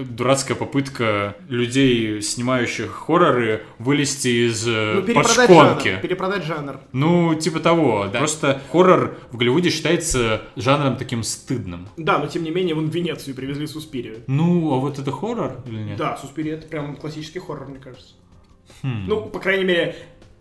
[0.00, 5.88] дурацкая попытка людей, снимающих хорроры, вылезти из э, Ну, перепродать подшконки.
[5.88, 6.00] жанр.
[6.02, 6.80] Перепродать жанр.
[6.92, 8.18] Ну, типа того, да.
[8.18, 11.88] Просто хоррор в Голливуде считается жанром таким стыдным.
[11.96, 14.18] Да, но тем не менее, вон в Венецию привезли Суспирию.
[14.26, 15.96] Ну, а вот это хоррор или нет?
[15.96, 18.14] Да, Суспирия это прям классический хоррор, мне кажется.
[18.82, 19.04] Хм.
[19.06, 19.96] Ну, по крайней мере,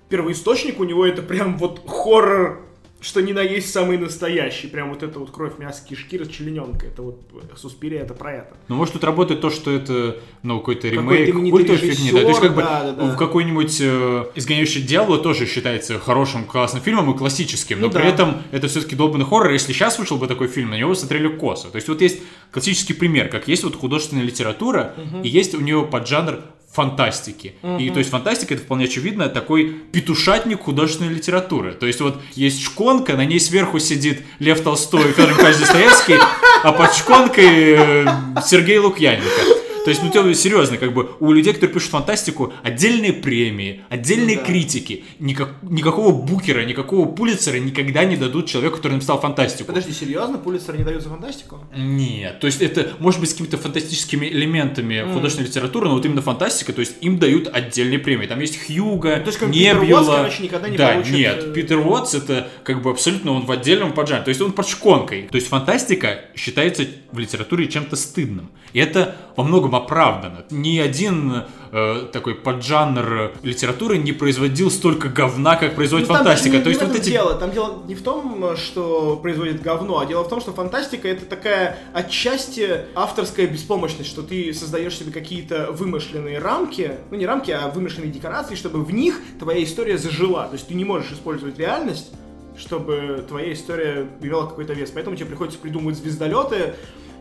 [0.10, 2.62] первоисточник у него это прям вот хоррор,
[3.02, 4.68] что ни на есть самый настоящий.
[4.68, 6.86] Прям вот это вот кровь, мясо, кишки, расчлененка.
[6.86, 7.20] Это вот
[7.58, 8.58] Суспирия, это про это.
[8.68, 12.22] Ну, может, тут работает то, что это, ну, какой-то ремейк, именитый культовой фигни, да.
[12.22, 13.14] То есть, как бы, да, да, да.
[13.14, 18.04] в какой-нибудь э, «Изгоняющий дьявола» тоже считается хорошим, классным фильмом и классическим, но Ну при
[18.04, 18.08] да.
[18.08, 19.52] этом это все-таки долбанный хоррор.
[19.52, 21.70] Если сейчас вышел бы такой фильм, на него смотрели косо.
[21.70, 22.22] То есть, вот есть
[22.52, 24.94] классический пример, как есть вот художественная литература,
[25.24, 26.42] и есть у нее поджанр
[26.72, 27.56] фантастики.
[27.80, 31.74] И то есть фантастика это вполне очевидно такой петушатник художественной литературы.
[31.74, 36.16] То есть вот есть шконка, на ней сверху сидит Лев Толстой и Федор Николаевич Достоевский,
[36.64, 38.06] а под шконкой э,
[38.46, 39.61] Сергей Лукьяненко.
[39.84, 44.38] То есть, ну, тебе серьезно, как бы у людей, которые пишут фантастику, отдельные премии, отдельные
[44.38, 44.44] Да.
[44.44, 45.04] критики.
[45.20, 49.68] Никак- никакого букера, никакого пулицера никогда не дадут человеку, который написал фантастику.
[49.68, 50.38] Подожди, серьезно?
[50.38, 51.60] Пулицер не дают за фантастику?
[51.76, 56.22] Нет, то есть это может быть с какими-то фантастическими элементами художественной литературы, но вот именно
[56.22, 58.28] фантастика, то есть им дают отдельные премии.
[58.28, 60.00] Там есть Хьюга, то есть, как Питер Небьюла.
[60.02, 63.46] Уотс, короче, никогда не да, получит, нет, э, Питер Уотс это как бы абсолютно он
[63.46, 65.28] в отдельном поджаре, то есть он под шконкой.
[65.32, 68.52] То есть фантастика считается в литературе чем-то стыдным.
[68.74, 70.46] И это во многом оправдано.
[70.50, 76.58] Ни один э, такой поджанр литературы не производил столько говна, как производит Ну, фантастика.
[76.58, 77.36] не- то не есть в вот эти дело.
[77.36, 81.26] Там дело не в том, что производит говно, а дело в том, что фантастика это
[81.26, 87.70] такая отчасти авторская беспомощность, что ты создаешь себе какие-то вымышленные рамки, ну не рамки, а
[87.70, 90.44] вымышленные декорации, чтобы в них твоя история зажила.
[90.48, 92.12] То есть ты не можешь использовать реальность,
[92.58, 94.92] чтобы твоя история имела какой-то вес.
[94.92, 96.76] Поэтому тебе приходится придумывать звездолеты.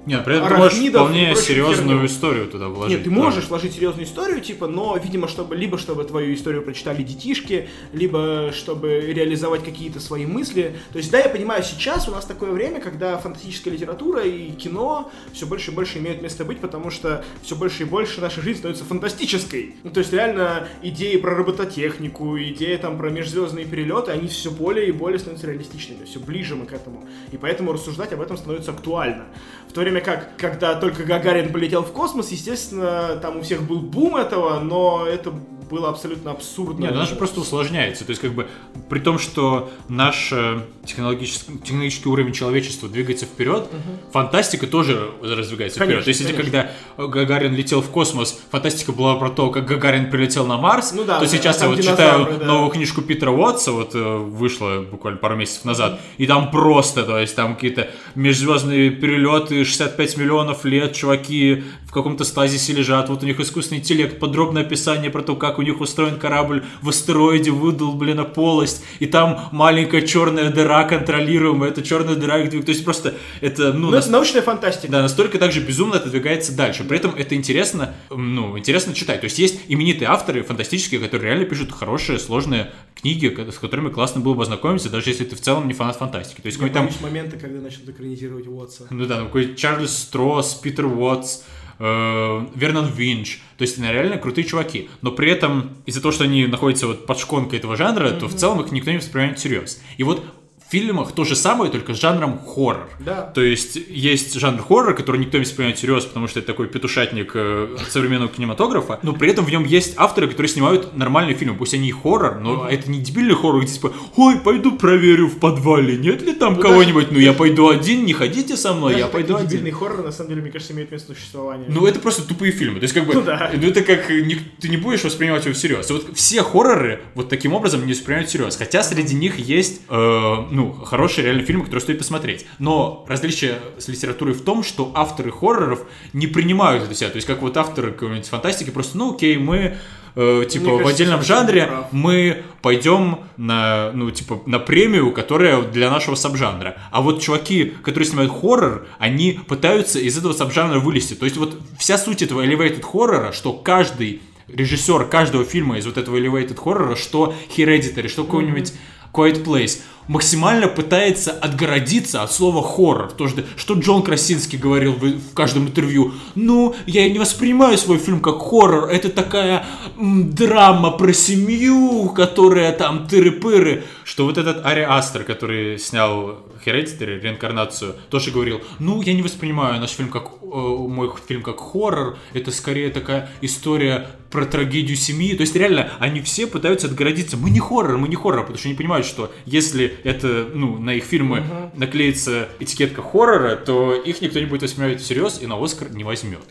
[0.07, 2.07] Нет, при этом ты можешь вполне серьезную херню.
[2.07, 2.97] историю туда вложить.
[2.97, 7.03] Нет, ты можешь вложить серьезную историю, типа, но, видимо, чтобы либо чтобы твою историю прочитали
[7.03, 10.77] детишки, либо чтобы реализовать какие-то свои мысли.
[10.93, 15.11] То есть, да, я понимаю, сейчас у нас такое время, когда фантастическая литература и кино
[15.33, 18.59] все больше и больше имеют место быть, потому что все больше и больше наша жизнь
[18.59, 19.77] становится фантастической.
[19.85, 24.89] Ну, то есть, реально, идеи про робототехнику, идеи там про межзвездные перелеты, они все более
[24.89, 27.05] и более становятся реалистичными, все ближе мы к этому.
[27.33, 29.27] И поэтому рассуждать об этом становится актуально.
[29.69, 33.81] В то время как, когда только Гагарин полетел в космос, естественно, там у всех был
[33.81, 35.33] бум этого, но это
[35.71, 36.83] было абсолютно абсурдно.
[36.83, 38.05] Нет, она же просто усложняется.
[38.05, 38.49] То есть, как бы,
[38.89, 43.69] при том, что наш э, технологический, технологический уровень человечества двигается вперед,
[44.13, 46.05] фантастика тоже раздвигается Конечно, вперед.
[46.05, 50.47] То есть, если когда Гагарин летел в космос, фантастика была про то, как Гагарин прилетел
[50.47, 52.47] на Марс, Ну да, то да, сейчас я вот читаю да.
[52.47, 57.19] новую книжку Питера Уотса, вот э, вышла буквально пару месяцев назад, и там просто, то
[57.19, 63.27] есть там какие-то межзвездные перелеты, 65 миллионов лет, чуваки в каком-то стазисе лежат, вот у
[63.27, 68.25] них искусственный интеллект, подробное описание про то, как у них устроен корабль в астероиде, выдолблена
[68.25, 73.15] полость, и там маленькая черная дыра контролируемая, эта черная дыра их двигает, то есть просто
[73.41, 74.91] это, ну, Ну, нас- это научная фантастика.
[74.93, 76.85] да, настолько также безумно это двигается дальше.
[76.85, 79.21] При этом это интересно, ну, интересно читать.
[79.21, 84.21] То есть есть именитые авторы фантастические, которые реально пишут хорошие, сложные книги, с которыми классно
[84.21, 86.41] было бы ознакомиться, даже если ты в целом не фанат фантастики.
[86.41, 88.87] То есть Я какой там, боюсь момента, когда начнут экранизировать Уотса.
[88.91, 91.43] ну да, ну, какой Чарльз Стросс, Питер Уотс,
[91.81, 93.41] э, Вернон Винч.
[93.59, 94.89] То есть они реально крутые чуваки.
[95.03, 98.35] Но при этом из-за того, что они находятся вот под шконкой этого жанра, то в
[98.37, 99.83] целом их никто не воспринимает всерьез.
[99.97, 100.25] И вот
[100.71, 102.89] фильмах то же самое, только с жанром хоррор.
[103.01, 103.23] Да.
[103.23, 107.33] То есть есть жанр хоррор, который никто не воспринимает всерьез, потому что это такой петушатник
[107.35, 111.75] э, современного кинематографа, но при этом в нем есть авторы, которые снимают нормальные фильмы, пусть
[111.75, 115.97] они и хоррор, но это не дебильный хоррор, где типа, ой, пойду проверю в подвале,
[115.97, 119.11] нет ли там Ну, кого-нибудь, ну я пойду один, не ходите со мной, Даже я
[119.11, 119.49] пойду один.
[119.49, 121.65] дебильные хорроры, на самом деле, мне кажется, имеют место существования.
[121.69, 122.79] Ну, это просто тупые фильмы.
[122.81, 123.51] То есть, как бы, Ну да.
[123.55, 125.91] ну, это как, э, не- ты не будешь воспринимать его всерьез.
[125.91, 128.57] И вот все хорроры вот таким образом не воспринимают всерьез.
[128.57, 132.47] Хотя среди них есть, э, ну, хорошие реально фильмы, которые стоит посмотреть.
[132.59, 135.81] Но различие с литературой в том, что авторы хорроров
[136.13, 137.11] не принимают это себя.
[137.11, 139.77] То есть, как вот авторы какой-нибудь фантастики просто, ну, окей, мы
[140.15, 145.63] э, типа Мне в кажется, отдельном жанре мы пойдем на, ну, типа, на премию, которая
[145.63, 146.77] для нашего сабжанра.
[146.91, 151.15] А вот чуваки, которые снимают хоррор, они пытаются из этого сабжанра вылезти.
[151.15, 155.97] То есть вот вся суть этого elevated хоррора, что каждый режиссер каждого фильма из вот
[155.97, 158.73] этого elevated хоррора, что Hereditary, что какой-нибудь
[159.13, 159.81] Quiet Place,
[160.11, 163.13] максимально пытается отгородиться от слова хоррор.
[163.13, 166.15] То, что, что Джон Красинский говорил в, в каждом интервью.
[166.35, 168.91] Ну, я не воспринимаю свой фильм как хоррор.
[168.91, 169.65] Это такая
[169.97, 173.85] м, драма про семью, которая там тыры-пыры.
[174.03, 179.81] Что вот этот Ари Астер, который снял Hereditary, реинкарнацию, тоже говорил, ну, я не воспринимаю
[179.81, 182.19] наш фильм как, э, мой фильм как хоррор.
[182.35, 185.35] Это скорее такая история про трагедию семьи.
[185.35, 187.37] То есть реально, они все пытаются отгородиться.
[187.37, 190.95] Мы не хоррор, мы не хоррор, потому что они понимают, что если это, ну, на
[190.95, 191.45] их фильмы
[191.75, 196.45] наклеится этикетка хоррора, то их никто не будет воспринимать всерьез и на Оскар не возьмет.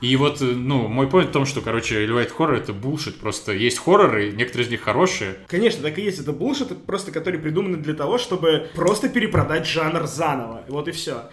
[0.00, 3.18] И вот, э, ну, мой point в том, что, короче, Эльвайт хоррор это булшит.
[3.18, 5.38] Просто есть хорроры, некоторые из них хорошие.
[5.48, 6.20] Конечно, так и есть.
[6.20, 10.62] Это булшит, просто который придуманы для того, чтобы просто перепродать жанр заново.
[10.68, 11.24] Вот и все.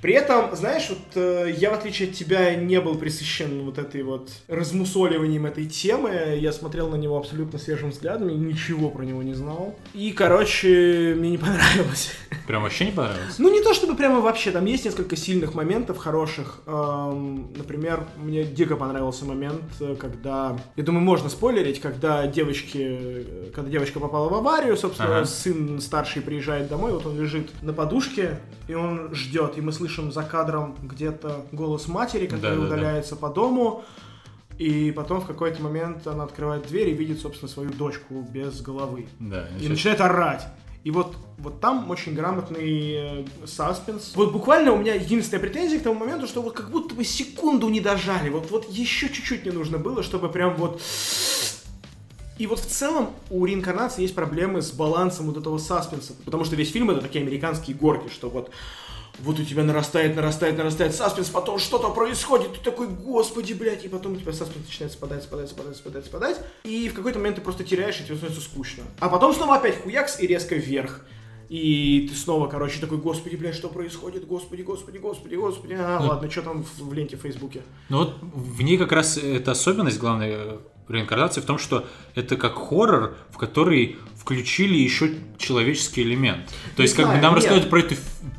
[0.00, 4.02] При этом, знаешь, вот э, я, в отличие от тебя, не был присыщен вот этой
[4.02, 6.36] вот размусоливанием этой темы.
[6.38, 9.76] Я смотрел на него абсолютно свежим взглядом и ничего про него не знал.
[9.94, 12.12] И, короче, мне не понравилось.
[12.46, 13.38] Прям вообще не понравилось.
[13.38, 16.60] Ну, не то чтобы прямо вообще, там есть несколько сильных моментов хороших.
[16.66, 23.50] Эм, например, мне дико понравился момент, э, когда, я думаю, можно спойлерить, когда девочки, э,
[23.52, 25.26] когда девочка попала в аварию, собственно, Ага.
[25.26, 28.38] сын старший приезжает домой, вот он лежит на подушке,
[28.68, 32.74] и он ждет, и мы слышим за кадром где-то голос матери, которая Да-да-да.
[32.74, 33.84] удаляется по дому,
[34.58, 39.06] и потом в какой-то момент она открывает дверь и видит, собственно, свою дочку без головы.
[39.20, 40.46] Да, И сейчас- начинает орать.
[40.84, 44.12] И вот, вот там очень грамотный э, саспенс.
[44.14, 47.68] Вот буквально у меня единственная претензия к тому моменту, что вот как будто бы секунду
[47.68, 48.30] не дожали.
[48.30, 50.80] Вот, вот еще чуть-чуть не нужно было, чтобы прям вот...
[52.38, 56.14] И вот в целом у реинкарнации есть проблемы с балансом вот этого саспенса.
[56.24, 58.50] Потому что весь фильм это такие американские горки, что вот
[59.18, 63.88] вот у тебя нарастает, нарастает, нарастает саспенс, потом что-то происходит, ты такой, господи, блядь, и
[63.88, 67.42] потом у тебя саспенс начинает спадать, спадать, спадать, спадать, спадать, и в какой-то момент ты
[67.42, 68.84] просто теряешь, и тебе становится скучно.
[69.00, 71.04] А потом снова опять хуякс и резко вверх.
[71.48, 76.30] И ты снова, короче, такой, господи, блядь, что происходит, господи, господи, господи, господи, а, ладно,
[76.30, 77.62] что там в, в ленте в Фейсбуке.
[77.88, 80.58] Ну вот в ней как раз эта особенность главной э,
[80.88, 86.46] реинкарнации в том, что это как хоррор, в который включили еще человеческий элемент.
[86.76, 87.94] То Не есть как бы знаю, нам рассказывают про эту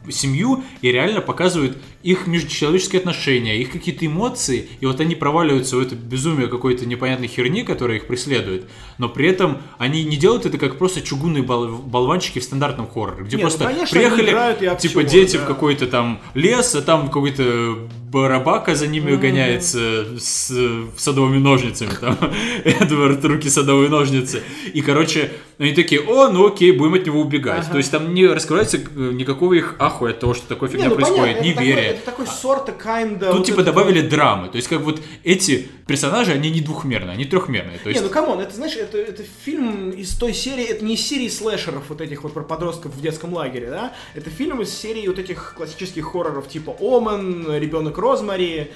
[0.10, 5.80] семью и реально показывают их межчеловеческие отношения, их какие-то эмоции, и вот они проваливаются в
[5.82, 8.66] это безумие какой-то непонятной херни, которая их преследует,
[8.98, 13.24] но при этом они не делают это как просто чугунные бол- болванчики в стандартном хорроре,
[13.24, 15.44] где Не, ну, просто конечно, приехали играют типа дети да.
[15.44, 20.52] в какой-то там лес, а там какой-то барабака за ними гоняется с
[20.98, 22.18] садовыми ножницами, там,
[22.64, 24.42] Эдвард, руки садовые ножницы.
[24.74, 27.64] И, короче, они такие, о, ну окей, будем от него убегать.
[27.64, 27.72] Ага.
[27.72, 30.90] То есть там не раскрывается э, никакого их ахуя от того, что такое фигня Не,
[30.90, 33.28] ну, происходит, понятно, не это веря такой, Это такой sort of, kinda...
[33.28, 34.48] Тут вот типа добавили драмы.
[34.48, 37.78] То есть как вот эти персонажи, они не двухмерные, они трехмерные.
[37.78, 38.00] То есть...
[38.00, 41.06] Не, ну come on, это, знаешь, это, это фильм из той серии, это не из
[41.06, 43.94] серии слэшеров вот этих вот про подростков в детском лагере, да?
[44.16, 48.72] Это фильм из серии вот этих классических хорроров типа Омен, Ребенок Розмари,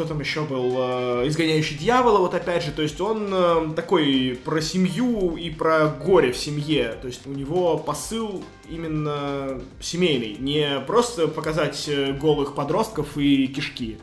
[0.00, 4.40] кто там еще был, э, изгоняющий дьявола, вот опять же, то есть он э, такой
[4.46, 10.80] про семью и про горе в семье, то есть у него посыл именно семейный, не
[10.86, 13.98] просто показать э, голых подростков и кишки,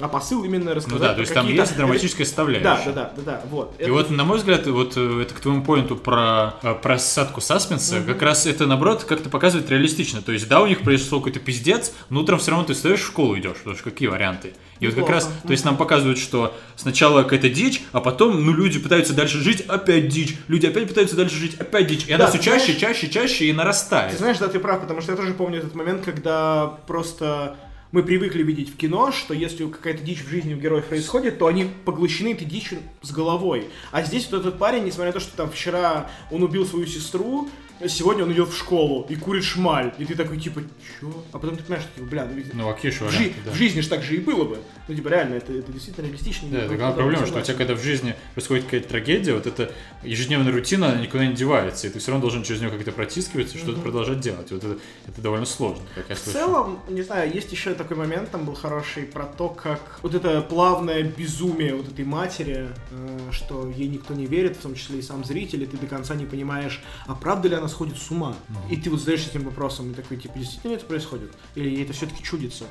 [0.00, 2.64] а посыл именно рассказать Ну да, про то есть там есть драматическая составляющая.
[2.64, 3.74] Да, да, да, да, да, вот.
[3.78, 8.02] И вот, на мой взгляд, вот э, это к твоему поинту про э, просадку саспенса,
[8.02, 10.20] как раз это, наоборот, как-то показывает реалистично.
[10.22, 13.06] То есть, да, у них произошел какой-то пиздец, но утром все равно ты встаешь в
[13.06, 14.54] школу идешь, потому что какие варианты?
[14.80, 18.52] И вот как раз, то есть нам показывают, что сначала какая-то дичь, а потом, ну,
[18.52, 22.06] люди пытаются дальше жить, опять дичь, люди опять пытаются дальше жить, опять дичь.
[22.06, 24.18] И она Да, все ты чаще, знаешь- чаще, чаще и Ты нарастает.
[24.18, 27.56] знаешь, да, ты прав, потому что я тоже помню этот момент, когда просто
[27.94, 31.46] мы привыкли видеть в кино, что если какая-то дичь в жизни у героев происходит, то
[31.46, 33.68] они поглощены этой дичью с головой.
[33.92, 37.48] А здесь вот этот парень, несмотря на то, что там вчера он убил свою сестру,
[37.88, 39.92] сегодня он идет в школу и курит шмаль.
[39.98, 40.62] И ты такой, типа,
[41.00, 41.24] чё?
[41.32, 43.50] А потом ты понимаешь, что, типа, бля, ну ведь Ну, что в, жи- да.
[43.50, 44.58] в жизни же так же и было бы.
[44.88, 46.48] Ну, типа, реально, это, это действительно реалистично.
[46.50, 49.72] Да, это главная проблема, что у тебя, когда в жизни происходит какая-то трагедия, вот эта
[50.02, 53.56] ежедневная рутина она никуда не девается, и ты все равно должен через нее как-то протискиваться
[53.56, 54.50] и что-то продолжать делать.
[54.50, 56.38] Вот это, это довольно сложно, как я В слышу.
[56.38, 60.40] целом, не знаю, есть еще такой момент, там был хороший, про то, как вот это
[60.42, 65.02] плавное безумие вот этой матери, э, что ей никто не верит, в том числе и
[65.02, 68.34] сам зритель, и ты до конца не понимаешь, а правда ли она сходит с ума?
[68.70, 71.32] И ты вот задаешься этим вопросом, и такой, типа, действительно это происходит?
[71.54, 72.64] Или ей это все-таки чудится?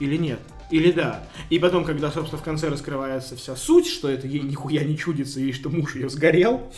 [0.00, 0.40] Или нет?
[0.70, 1.26] Или да?
[1.50, 5.40] И потом, когда, собственно, в конце раскрывается вся суть, что это ей нихуя не чудится,
[5.40, 6.72] и что муж ее сгорел,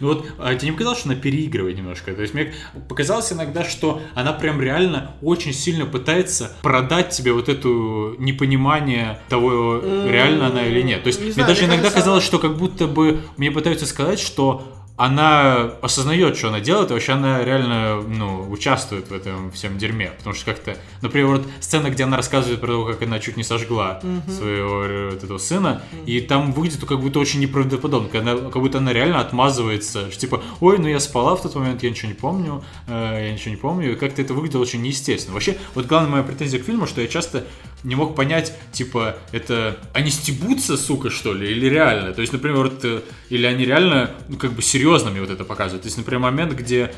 [0.00, 2.14] Ну вот, а тебе не показалось, что она переигрывает немножко?
[2.14, 2.52] То есть мне
[2.88, 9.80] показалось иногда, что она прям реально очень сильно пытается продать тебе вот эту непонимание того,
[10.06, 11.02] реально она или нет.
[11.02, 13.50] То есть Не мне знаю, даже мне иногда кажется, казалось, что как будто бы мне
[13.50, 19.12] пытаются сказать, что она осознает, что она делает, и вообще она реально, ну, участвует в
[19.12, 20.12] этом всем дерьме.
[20.18, 23.42] Потому что как-то, например, вот сцена, где она рассказывает про то, как она чуть не
[23.42, 28.36] сожгла своего э, вот этого сына, и там выглядит как будто очень неправдоподобно, как, она-
[28.36, 31.90] как будто она реально отмазывается, что типа, ой, ну я спала в тот момент, я
[31.90, 35.34] ничего не помню, э, я ничего не помню, и как-то это выглядело очень неестественно.
[35.34, 37.44] Вообще, вот главная моя претензия к фильму, что я часто
[37.82, 42.12] не мог понять, типа, это они стебутся, сука, что ли, или реально?
[42.14, 43.00] То есть, например, вот, э,
[43.34, 45.82] или они реально, ну, как бы серьезно мне вот это показывают.
[45.82, 46.94] То есть, например, момент, где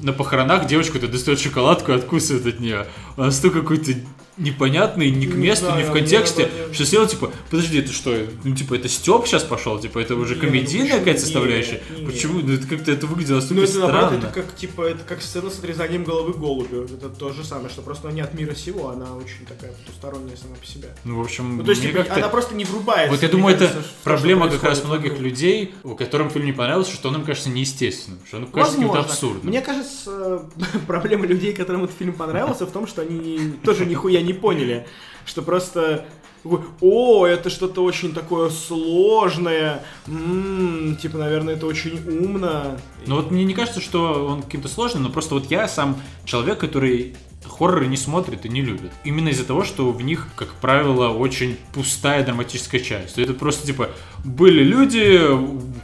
[0.00, 2.86] на похоронах девочка то достает шоколадку и откусывает от нее.
[3.18, 3.92] Он настолько какой-то
[4.36, 6.74] непонятный, не к Не месту, знаю, не в контексте, наоборот.
[6.74, 10.34] что сделал, типа, подожди, это что, ну, типа, это Степ сейчас пошел, типа, это уже
[10.34, 11.82] Не, комедийная ну, какая-то составляющая?
[11.90, 12.06] Не, не.
[12.06, 12.40] Почему?
[12.40, 14.24] Ну, это как-то это выглядело настолько Ну, это наоборот, странно.
[14.24, 16.82] это как, типа, это как сцена с отрезанием головы голубю.
[16.84, 20.36] Это то же самое, что просто она не от мира сего, она очень такая потусторонняя
[20.36, 20.88] сама по себе.
[21.04, 23.12] Ну, в общем, Ну, то есть, типа, она просто не врубается.
[23.12, 26.52] Вот я думаю, это кажется, что проблема как раз многих людей, у которым фильм не
[26.52, 29.46] понравился, что он им кажется неестественным, что он им кажется каким-то абсурдным.
[29.48, 30.42] Мне кажется,
[30.86, 34.86] проблема людей, которым этот фильм понравился, в том, что они тоже нихуя не поняли.
[35.24, 36.04] Что просто
[36.80, 42.78] о, это что-то очень такое сложное, М, типа, наверное, это очень умно.
[43.06, 46.58] Но вот мне не кажется, что он каким-то сложным, но просто вот я сам человек,
[46.58, 47.16] который
[47.46, 48.90] хорроры не смотрит и не любит.
[49.04, 53.18] Именно из-за того, что в них, как правило, очень пустая драматическая часть.
[53.18, 53.90] Это просто типа
[54.24, 55.20] были люди,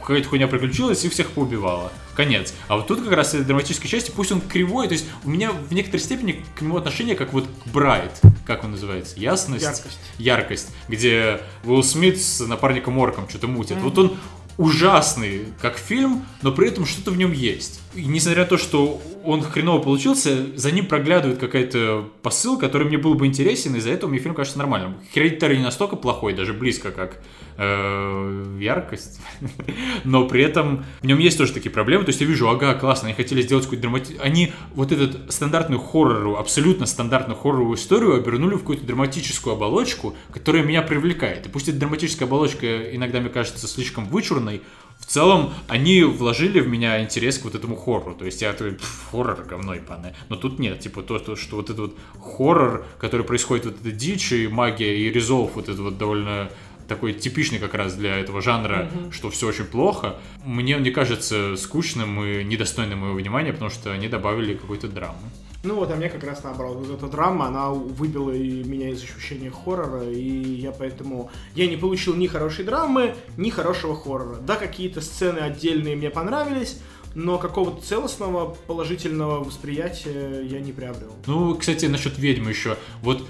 [0.01, 1.91] какая-то хуйня приключилась и всех поубивала.
[2.15, 2.53] Конец.
[2.67, 5.51] А вот тут как раз этой драматической части, пусть он кривой, то есть у меня
[5.51, 9.99] в некоторой степени к нему отношение как вот к Брайт, как он называется, ясность, Яркость.
[10.17, 13.77] яркость, где Уилл Смит с напарником Орком что-то мутит.
[13.77, 14.17] Вот он
[14.57, 17.80] ужасный как фильм, но при этом что-то в нем есть.
[17.93, 22.97] И несмотря на то, что он хреново получился, за ним проглядывает какая-то посыл, который мне
[22.97, 24.95] был бы интересен, и из-за этого мне фильм кажется нормальным.
[25.13, 27.21] Хередитарий не настолько плохой, даже близко, как
[27.57, 29.19] э, яркость,
[30.05, 32.05] но при этом в нем есть тоже такие проблемы.
[32.05, 34.25] То есть я вижу, ага, классно, они хотели сделать какую-то драматическую...
[34.25, 40.63] Они вот этот стандартную хоррору, абсолютно стандартную хорроровую историю обернули в какую-то драматическую оболочку, которая
[40.63, 41.45] меня привлекает.
[41.45, 44.61] И пусть эта драматическая оболочка иногда, мне кажется, слишком вычурной,
[45.01, 48.15] в целом они вложили в меня интерес к вот этому хоррору.
[48.15, 50.15] То есть я такой, «Пф, хоррор говно ебаное.
[50.29, 53.91] Но тут нет, типа то, то, что вот этот вот хоррор, который происходит, вот эта
[53.91, 56.49] дичь и магия, и резолв, вот это вот довольно
[56.87, 62.23] такой типичный как раз для этого жанра, что все очень плохо, мне не кажется скучным
[62.23, 65.17] и недостойным моего внимания, потому что они добавили какой-то драмы.
[65.63, 66.77] Ну вот, а мне как раз наоборот.
[66.77, 71.29] Вот эта драма, она выбила и меня из ощущения хоррора, и я поэтому...
[71.53, 74.37] Я не получил ни хорошей драмы, ни хорошего хоррора.
[74.37, 76.79] Да, какие-то сцены отдельные мне понравились,
[77.13, 81.11] но какого-то целостного положительного восприятия я не приобрел.
[81.27, 82.77] Ну, кстати, насчет ведьмы еще.
[83.03, 83.23] Вот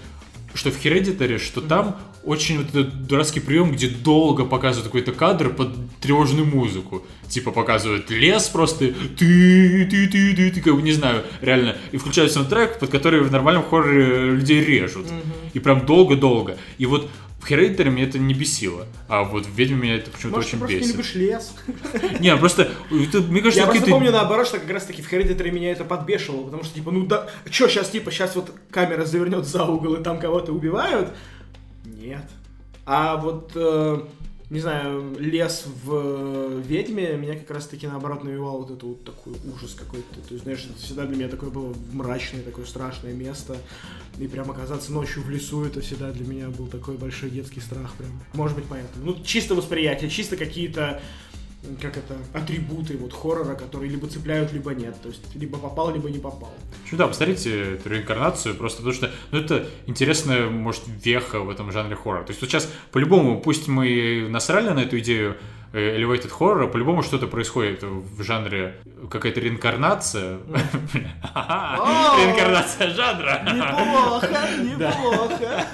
[0.53, 5.49] что в Hereditary, что там очень вот этот дурацкий прием, где долго показывают какой-то кадр
[5.49, 7.03] под тревожную музыку.
[7.27, 11.75] Типа показывают лес просто, ты, ты, ты, ты, ты, как бы не знаю, реально.
[11.91, 15.07] И включают саундтрек, под который в нормальном хорроре людей режут.
[15.53, 16.57] И прям долго-долго.
[16.77, 17.09] И вот
[17.41, 20.57] в Hereditary меня это не бесило, а вот в Ведьме меня это почему-то Может, ты
[20.57, 21.53] очень просто не любишь лес?
[22.19, 25.49] Не, просто, это, мне кажется, Я просто помню наоборот, что как раз таки в Hereditary
[25.49, 29.47] меня это подбешивало, потому что типа, ну да, чё сейчас типа, сейчас вот камера завернет
[29.47, 31.09] за угол и там кого-то убивают?
[31.83, 32.25] Нет.
[32.85, 34.01] А вот, э,
[34.51, 39.01] не знаю, лес в э, Ведьме меня как раз таки наоборот навевал вот это вот
[39.05, 40.15] такой ужас какой-то.
[40.15, 43.55] То есть, знаешь, это всегда для меня такое было мрачное, такое страшное место.
[44.19, 47.93] И прям оказаться ночью в лесу, это всегда для меня был такой большой детский страх
[47.93, 48.11] прям.
[48.33, 49.05] Может быть, поэтому.
[49.05, 51.01] Ну, чисто восприятие, чисто какие-то
[51.79, 54.95] как это, атрибуты вот хоррора, которые либо цепляют, либо нет.
[55.01, 56.53] То есть, либо попал, либо не попал.
[56.91, 61.71] Ну да, посмотрите эту реинкарнацию, просто потому что, ну, это интересная, может, веха в этом
[61.71, 62.23] жанре хоррора.
[62.23, 65.37] То есть вот сейчас, по-любому, пусть мы насрали на эту идею
[65.73, 68.75] elevated хоррора, по-любому что-то происходит в жанре
[69.09, 70.39] какая-то реинкарнация.
[71.33, 73.41] Реинкарнация жанра.
[73.45, 75.65] Неплохо, неплохо.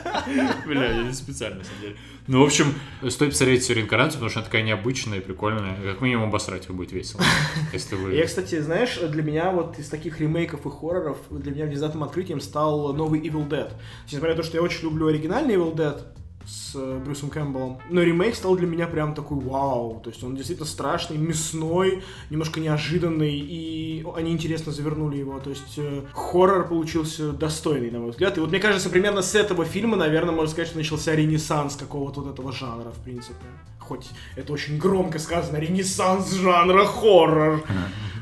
[0.66, 1.96] Бля, я не специально, на самом деле.
[2.28, 2.74] Ну, в общем,
[3.10, 5.76] стоит посмотреть реинкарнацию, потому что она такая необычная, прикольная.
[5.82, 7.22] Как минимум обосрать будет весело.
[7.74, 8.14] Если вы...
[8.14, 12.42] Я, кстати, знаешь, для меня вот из таких ремейков и хорроров, для меня внезапным открытием
[12.42, 13.72] стал новый Evil Dead.
[14.08, 16.02] Несмотря на то, что я очень люблю оригинальный Evil Dead,
[16.48, 17.80] с э, Брюсом Кэмпбеллом.
[17.90, 20.00] Но ремейк стал для меня прям такой вау.
[20.04, 25.40] То есть он действительно страшный, мясной, немножко неожиданный, и они интересно завернули его.
[25.40, 28.38] То есть э, хоррор получился достойный, на мой взгляд.
[28.38, 32.22] И вот мне кажется, примерно с этого фильма, наверное, можно сказать, что начался ренессанс какого-то
[32.22, 33.46] вот этого жанра, в принципе.
[33.80, 37.64] Хоть это очень громко сказано, ренессанс жанра хоррор.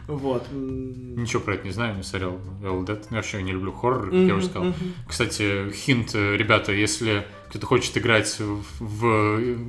[0.08, 0.46] Вот.
[0.52, 3.02] Ничего про это не знаю, не смотрел Evil Dead.
[3.10, 4.74] Я вообще не люблю хоррор, как я уже сказал.
[5.08, 9.06] Кстати, хинт, э, ребята, если кто-то хочет играть в, в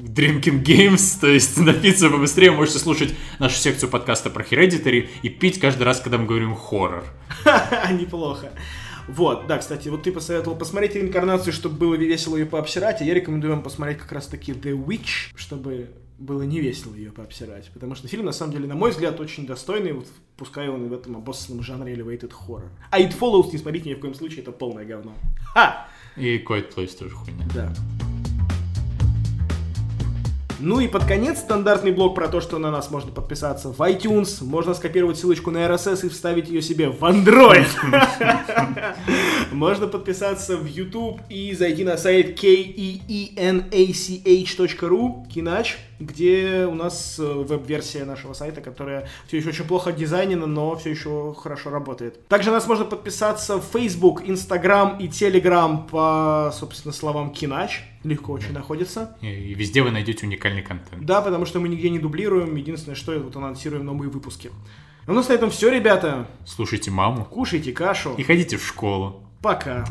[0.08, 5.58] Drinking Games, то есть напиться побыстрее, можете слушать нашу секцию подкаста про Hereditary и пить
[5.60, 7.04] каждый раз, когда мы говорим хоррор.
[7.92, 8.50] Неплохо.
[9.08, 13.14] Вот, да, кстати, вот ты посоветовал посмотреть реинкарнацию, чтобы было весело ее пообсирать, а я
[13.14, 17.70] рекомендую вам посмотреть как раз-таки The Witch, чтобы было не весело ее пообсирать.
[17.72, 20.06] Потому что фильм, на самом деле, на мой взгляд, очень достойный, вот,
[20.36, 22.68] пускай он в этом обоссанном жанре elevated horror.
[22.90, 25.14] А It Follows не смотрите ни в коем случае, это полное говно.
[25.52, 25.88] Ха!
[26.16, 27.46] И Quiet Place тоже хуйня.
[27.54, 27.72] Да.
[30.58, 34.42] Ну и под конец стандартный блок про то, что на нас можно подписаться в iTunes,
[34.42, 37.68] можно скопировать ссылочку на RSS и вставить ее себе в Android.
[39.52, 42.88] Можно подписаться в YouTube и зайти на сайт keenach.ru,
[45.28, 50.76] Кинач, где у нас э, веб-версия нашего сайта, которая все еще очень плохо дизайнена, но
[50.76, 52.26] все еще хорошо работает.
[52.28, 57.82] Также нас можно подписаться в Facebook, Instagram и Telegram по, собственно, словам Кинач.
[58.04, 59.16] Легко очень находится.
[59.20, 61.04] И, и везде вы найдете уникальный контент.
[61.04, 62.54] Да, потому что мы нигде не дублируем.
[62.56, 64.50] Единственное, что это вот анонсируем новые выпуски.
[65.06, 66.26] Ну, у нас на этом все, ребята.
[66.44, 68.14] Слушайте маму Кушайте кашу.
[68.16, 69.22] и ходите в школу.
[69.40, 69.84] Пока.